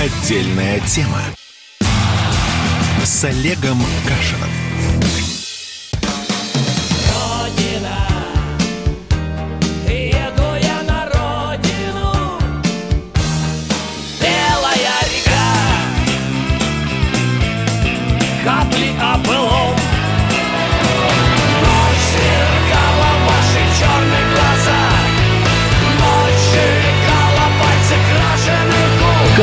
[0.00, 1.20] Отдельная тема
[3.04, 3.78] с Олегом
[4.08, 4.61] Кашиным.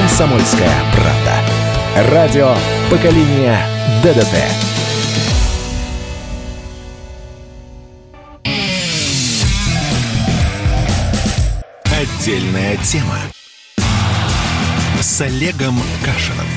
[0.10, 2.12] «Комсомольская правда».
[2.12, 2.56] Радио
[2.90, 3.62] поколения
[4.04, 4.36] ДДТ».
[11.86, 13.18] Отдельная тема
[15.00, 16.48] с Олегом Кашиным.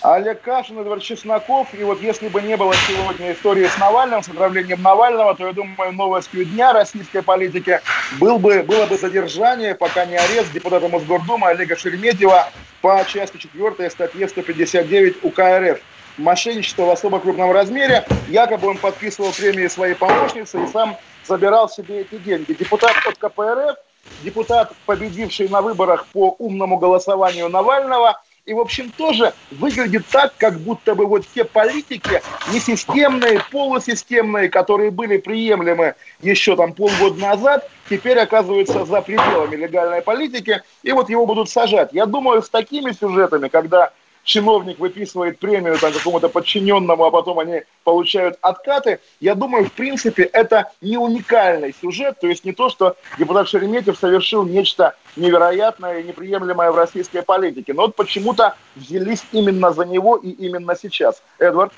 [0.00, 1.74] Олег Кашин, Эдвард Чесноков.
[1.74, 5.52] И вот если бы не было сегодня истории с Навальным, с отравлением Навального, то, я
[5.52, 11.48] думаю, новостью дня российской политики был бы, было бы задержание, пока не арест депутата Мосгордумы
[11.48, 15.80] Олега Шереметьева по части 4 статье 159 УК РФ.
[16.16, 18.08] Мошенничество в особо крупном размере.
[18.24, 22.54] Якобы он подписывал премии своей помощницы и сам забирал себе эти деньги.
[22.54, 23.76] Депутат от КПРФ,
[24.16, 30.58] депутат, победивший на выборах по умному голосованию Навального– и, в общем, тоже выглядит так, как
[30.60, 32.22] будто бы вот те политики
[32.52, 40.62] несистемные, полусистемные, которые были приемлемы еще там полгода назад, теперь оказываются за пределами легальной политики,
[40.82, 41.90] и вот его будут сажать.
[41.92, 43.92] Я думаю, с такими сюжетами, когда
[44.24, 49.00] чиновник выписывает премию там, какому-то подчиненному, а потом они получают откаты.
[49.20, 53.98] Я думаю, в принципе, это не уникальный сюжет, то есть не то, что депутат Шереметьев
[53.98, 57.72] совершил нечто невероятное и неприемлемое в российской политике.
[57.74, 61.22] Но вот почему-то взялись именно за него и именно сейчас.
[61.38, 61.72] Эдвард?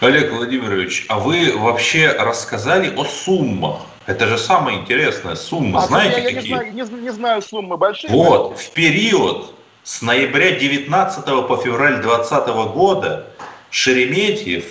[0.00, 3.80] Олег Владимирович, а вы вообще рассказали о суммах?
[4.06, 5.82] Это же самая интересная сумма.
[5.82, 6.72] А, Знаете, я, я какие?
[6.72, 8.12] Не знаю, не, не знаю суммы большие.
[8.12, 13.26] Вот, в период с ноября 19 по февраль 2020 года
[13.70, 14.64] Шереметьев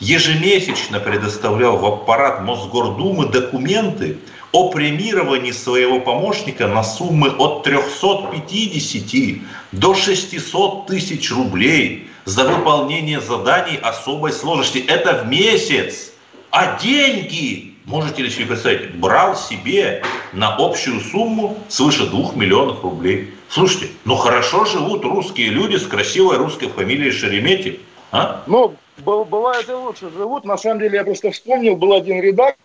[0.00, 4.16] ежемесячно предоставлял в аппарат Мосгордумы документы
[4.52, 9.42] о премировании своего помощника на суммы от 350
[9.72, 14.78] до 600 тысяч рублей за выполнение заданий особой сложности.
[14.78, 16.12] Это в месяц.
[16.50, 20.02] А деньги, можете ли себе представить, брал себе
[20.32, 23.34] на общую сумму свыше 2 миллионов рублей.
[23.48, 27.76] Слушайте, ну хорошо живут русские люди с красивой русской фамилией Шереметьев.
[28.10, 28.42] А?
[28.46, 30.44] Ну, бывает и лучше живут.
[30.44, 32.56] На самом деле, я просто вспомнил, был один редактор,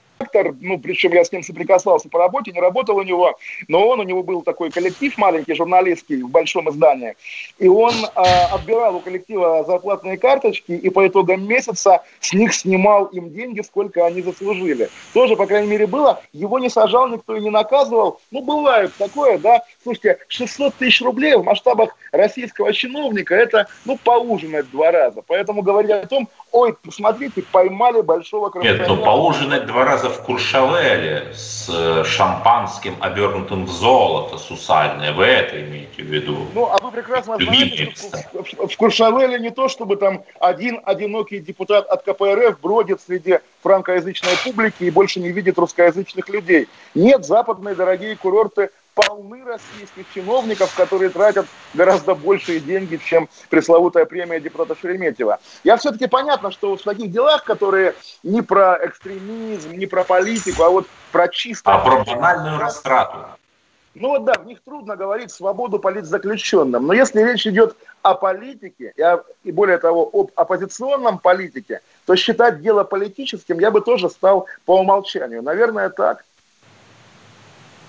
[0.60, 4.04] ну, причем я с ним соприкасался по работе, не работал у него, но он, у
[4.04, 7.16] него был такой коллектив маленький, журналистский, в большом издании,
[7.58, 8.22] и он э,
[8.52, 14.06] отбирал у коллектива зарплатные карточки, и по итогам месяца с них снимал им деньги, сколько
[14.06, 14.90] они заслужили.
[15.14, 16.22] Тоже, по крайней мере, было.
[16.34, 18.20] Его не сажал никто и не наказывал.
[18.32, 19.64] Ну, бывает такое, да.
[19.82, 25.22] Слушайте, 600 тысяч рублей в масштабах российского чиновника, это, ну, поужинать два раза.
[25.26, 31.34] Поэтому говорить о том, ой, посмотрите, поймали большого Нет, ну, поужинать два раза в Куршавеле
[31.34, 35.14] с э, шампанским, обернутым в золото, сусальное.
[35.14, 36.46] Вы это имеете в виду?
[36.54, 41.88] Ну, а вы прекрасно знаете, что в Куршавеле не то, чтобы там один одинокий депутат
[41.88, 46.68] от КПРФ бродит среди франкоязычной публики и больше не видит русскоязычных людей.
[46.96, 54.40] Нет, западные дорогие курорты полны российских чиновников, которые тратят гораздо большие деньги, чем пресловутая премия
[54.40, 55.40] депутата Шереметьева.
[55.64, 60.64] Я все-таки понятно, что вот в таких делах, которые не про экстремизм, не про политику,
[60.64, 61.72] а вот про чисто...
[61.72, 63.18] А про банальную растрату.
[63.96, 66.86] Ну вот да, в них трудно говорить свободу политзаключенным.
[66.86, 72.16] Но если речь идет о политике, и, о, и более того, об оппозиционном политике, то
[72.16, 75.42] считать дело политическим я бы тоже стал по умолчанию.
[75.42, 76.24] Наверное, так.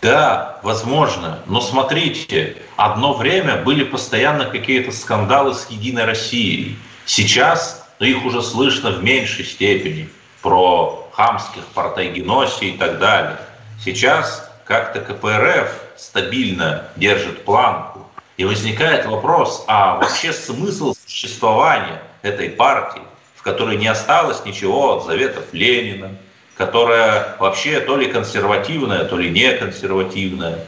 [0.02, 1.40] Да, возможно.
[1.46, 6.78] Но смотрите, одно время были постоянно какие-то скандалы с «Единой Россией».
[7.04, 10.08] Сейчас ну, их уже слышно в меньшей степени
[10.40, 13.36] про хамских партайгеносий и так далее.
[13.84, 18.06] Сейчас как-то КПРФ стабильно держит планку.
[18.38, 23.02] И возникает вопрос, а вообще смысл существования этой партии,
[23.34, 26.16] в которой не осталось ничего от заветов Ленина,
[26.60, 30.58] которая вообще то ли консервативная, то ли не консервативная,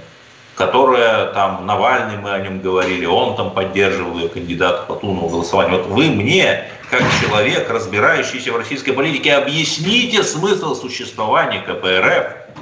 [0.55, 5.77] которая там Навальный, мы о нем говорили, он там поддерживал ее кандидата Платунова голосования.
[5.77, 12.57] Вот вы мне, как человек, разбирающийся в российской политике, объясните смысл существования КПРФ,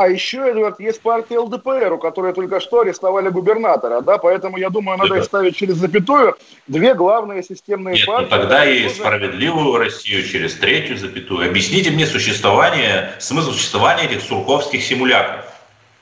[0.00, 4.70] а еще, Эдвард, есть партия ЛДПР, у которой только что арестовали губернатора, да, поэтому я
[4.70, 6.36] думаю, надо их ставить через запятую.
[6.66, 8.28] Две главные системные Нет, ну партии.
[8.30, 8.94] Ну, тогда и тоже...
[8.94, 11.50] справедливую Россию через третью запятую.
[11.50, 15.44] Объясните мне существование, смысл существования этих сурковских симулякров.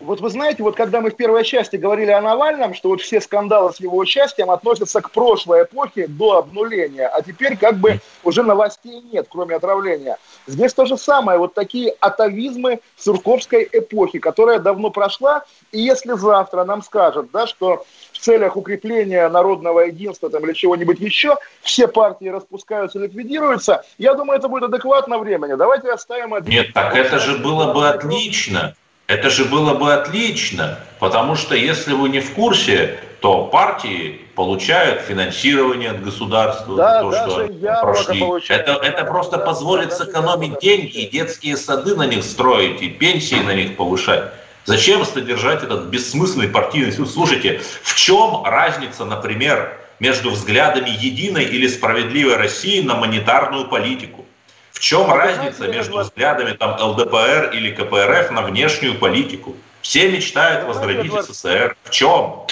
[0.00, 3.20] Вот вы знаете, вот когда мы в первой части говорили о Навальном, что вот все
[3.20, 8.44] скандалы с его участием относятся к прошлой эпохе до обнуления, а теперь как бы уже
[8.44, 10.18] новостей нет, кроме отравления.
[10.46, 15.42] Здесь то же самое, вот такие атовизмы Сурковской эпохи, которая давно прошла,
[15.72, 21.00] и если завтра нам скажут, да, что в целях укрепления народного единства там, или чего-нибудь
[21.00, 25.54] еще все партии распускаются, ликвидируются, я думаю, это будет адекватно времени.
[25.54, 26.34] Давайте оставим...
[26.34, 26.52] Один...
[26.52, 28.76] Нет, так это же было бы отлично.
[29.08, 35.00] Это же было бы отлично, потому что если вы не в курсе, то партии получают
[35.00, 38.24] финансирование от государства да, за то, что прошли.
[38.48, 43.54] Это, это просто позволит сэкономить деньги и детские сады на них строить, и пенсии на
[43.54, 44.24] них повышать.
[44.66, 47.10] Зачем содержать этот бессмысленный партийный суд?
[47.10, 54.26] Слушайте, в чем разница, например, между взглядами единой или справедливой России на монетарную политику?
[54.72, 59.56] В чем а разница между взглядами там ЛДПР или КПРФ на внешнюю политику?
[59.82, 61.76] Все мечтают возродить СССР.
[61.84, 62.46] В чем?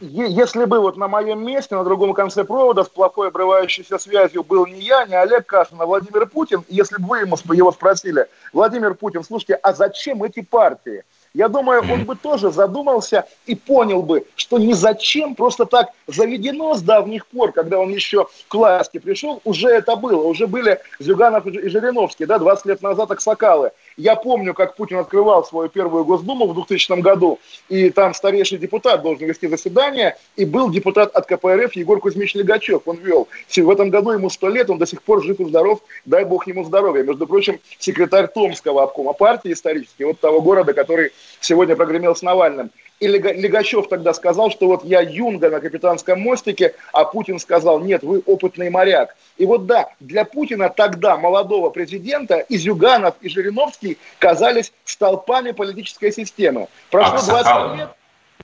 [0.00, 4.66] Если бы вот на моем месте, на другом конце провода, с плохой обрывающейся связью был
[4.66, 8.94] не я, не Олег Кашин, а Владимир Путин, если бы вы ему, его спросили, Владимир
[8.94, 11.04] Путин, слушайте, а зачем эти партии?
[11.36, 16.76] Я думаю, он бы тоже задумался и понял бы, что ни зачем просто так заведено
[16.76, 20.22] с давних пор, когда он еще к власти пришел, уже это было.
[20.22, 23.72] Уже были Зюганов и Жириновский, да, 20 лет назад Аксакалы.
[23.96, 29.02] Я помню, как Путин открывал свою первую Госдуму в 2000 году, и там старейший депутат
[29.02, 33.26] должен вести заседание, и был депутат от КПРФ Егор Кузьмич Легачев, он вел.
[33.56, 36.46] В этом году ему сто лет, он до сих пор жив и здоров, дай бог
[36.46, 37.02] ему здоровья.
[37.02, 41.10] Между прочим, секретарь Томского обкома партии исторический, вот того города, который
[41.40, 42.70] сегодня прогремел с Навальным.
[43.00, 48.02] И Легачев тогда сказал, что вот я юнга на капитанском мостике, а Путин сказал, нет,
[48.02, 49.16] вы опытный моряк.
[49.36, 56.12] И вот да, для Путина тогда, молодого президента, и Зюганов, и Жириновский казались столпами политической
[56.12, 56.68] системы.
[56.90, 57.88] Прошло 20 лет,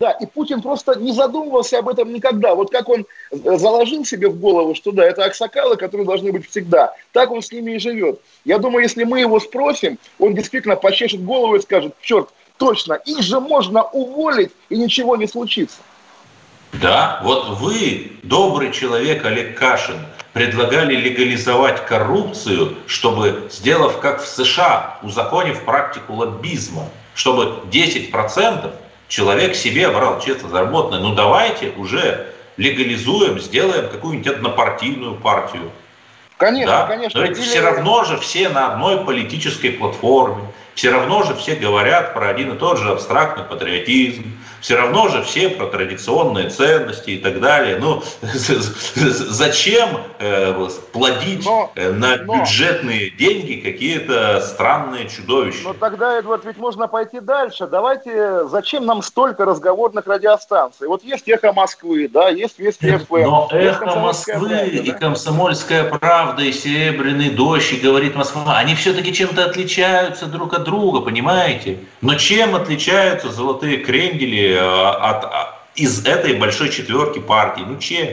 [0.00, 2.54] да, и Путин просто не задумывался об этом никогда.
[2.54, 6.48] Вот как он э, заложил себе в голову, что да, это аксакалы, которые должны быть
[6.48, 6.94] всегда.
[7.12, 8.20] Так он с ними и живет.
[8.44, 13.22] Я думаю, если мы его спросим, он действительно почешет голову и скажет, черт, точно, их
[13.22, 15.78] же можно уволить, и ничего не случится.
[16.74, 19.96] Да, вот вы, добрый человек Олег Кашин,
[20.34, 26.84] предлагали легализовать коррупцию, чтобы, сделав как в США, узаконив практику лоббизма,
[27.14, 28.72] чтобы 10%
[29.08, 31.00] человек себе брал честно заработанное.
[31.00, 35.72] Ну давайте уже легализуем, сделаем какую-нибудь однопартийную партию.
[36.36, 36.86] Конечно, да?
[36.86, 37.20] конечно.
[37.20, 40.44] Но ведь все равно же все на одной политической платформе
[40.80, 44.24] все равно же все говорят про один и тот же абстрактный патриотизм,
[44.62, 47.76] все равно же все про традиционные ценности и так далее.
[47.78, 48.02] Ну,
[48.94, 55.64] зачем э, плодить но, э, на но, бюджетные деньги какие-то странные чудовища?
[55.64, 57.66] Но тогда, Эдвард, ведь можно пойти дальше.
[57.66, 60.88] Давайте, зачем нам столько разговорных радиостанций?
[60.88, 63.22] Вот есть «Эхо Москвы», да, есть «Вести ФМ».
[63.22, 64.98] Но «Эхо Москвы» правда, и да?
[64.98, 70.69] «Комсомольская правда», и «Серебряный дождь», и «Говорит Москва», они все-таки чем-то отличаются друг от друга,
[71.00, 71.78] понимаете?
[72.00, 77.62] Но чем отличаются золотые крендели Э, от, а, из этой большой четверки партий?
[77.66, 78.08] Ну чем?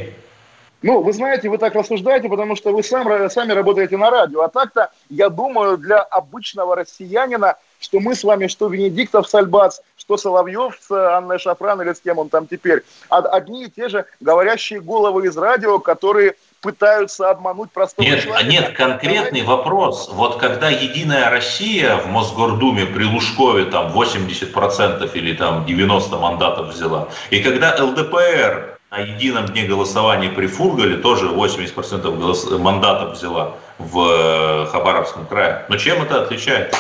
[0.84, 4.42] Ну, вы знаете, вы так рассуждаете, потому что вы сам, сами работаете на радио.
[4.42, 10.18] А так-то, я думаю, для обычного россиянина, что мы с вами, что Венедиктов Сальбац, что
[10.18, 12.84] Соловьев с Анной Шафран или с кем он там теперь.
[13.10, 18.50] Одни и те же говорящие головы из радио, которые пытаются обмануть простого нет, человека.
[18.50, 20.10] Нет, конкретный вопрос.
[20.12, 27.08] Вот когда «Единая Россия» в Мосгордуме при Лужкове там 80% или там 90 мандатов взяла,
[27.30, 32.50] и когда ЛДПР на едином дне голосования при Фургале тоже 80% голос...
[32.52, 35.66] мандатов взяла в э, Хабаровском крае.
[35.70, 36.78] Но чем это отличается?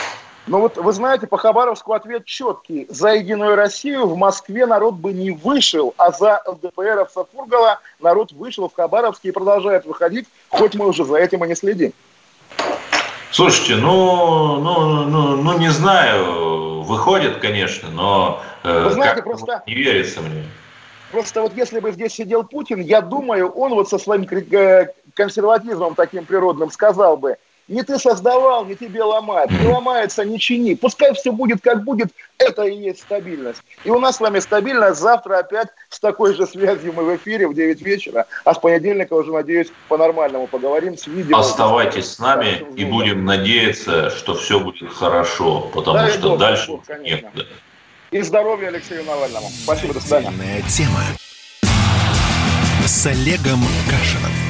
[0.48, 2.88] Ну вот вы знаете, по Хабаровску ответ четкий.
[2.89, 8.70] За Единую Россию в Москве народ бы не вышел, а за ЛДПРовца Фургала народ вышел
[8.70, 11.91] в Хабаровске и продолжает выходить, хоть мы уже за этим и не следим.
[13.32, 19.64] Слушайте, ну, ну, ну, ну не знаю, выходит, конечно, но э, Вы знаете, просто...
[19.68, 20.45] не верится мне.
[21.12, 25.95] Просто вот если бы здесь сидел Путин, я думаю, он вот со своим э, консерватизмом
[25.95, 27.38] таким природным сказал бы,
[27.68, 29.51] не ты создавал, не тебе ломать.
[29.51, 30.76] Не ломается, не чини.
[30.76, 32.11] Пускай все будет, как будет.
[32.38, 33.61] Это и есть стабильность.
[33.84, 34.99] И у нас с вами стабильность.
[34.99, 38.26] Завтра опять с такой же связью мы в эфире в 9 вечера.
[38.45, 41.38] А с понедельника уже, надеюсь, по-нормальному поговорим с видео.
[41.38, 45.70] Оставайтесь с нами и будем надеяться, что все будет хорошо.
[45.74, 47.26] Потому да, что дальше Бог, нет.
[48.11, 49.49] И здоровья Алексею Навальному.
[49.49, 50.32] Спасибо, до свидания.
[50.70, 51.01] тема
[52.86, 53.59] с Олегом
[53.89, 54.47] Кашином.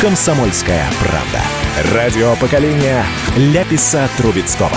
[0.00, 1.40] «Комсомольская правда».
[1.94, 3.04] Радио поколения
[3.36, 4.70] Ляписа Трубецкого.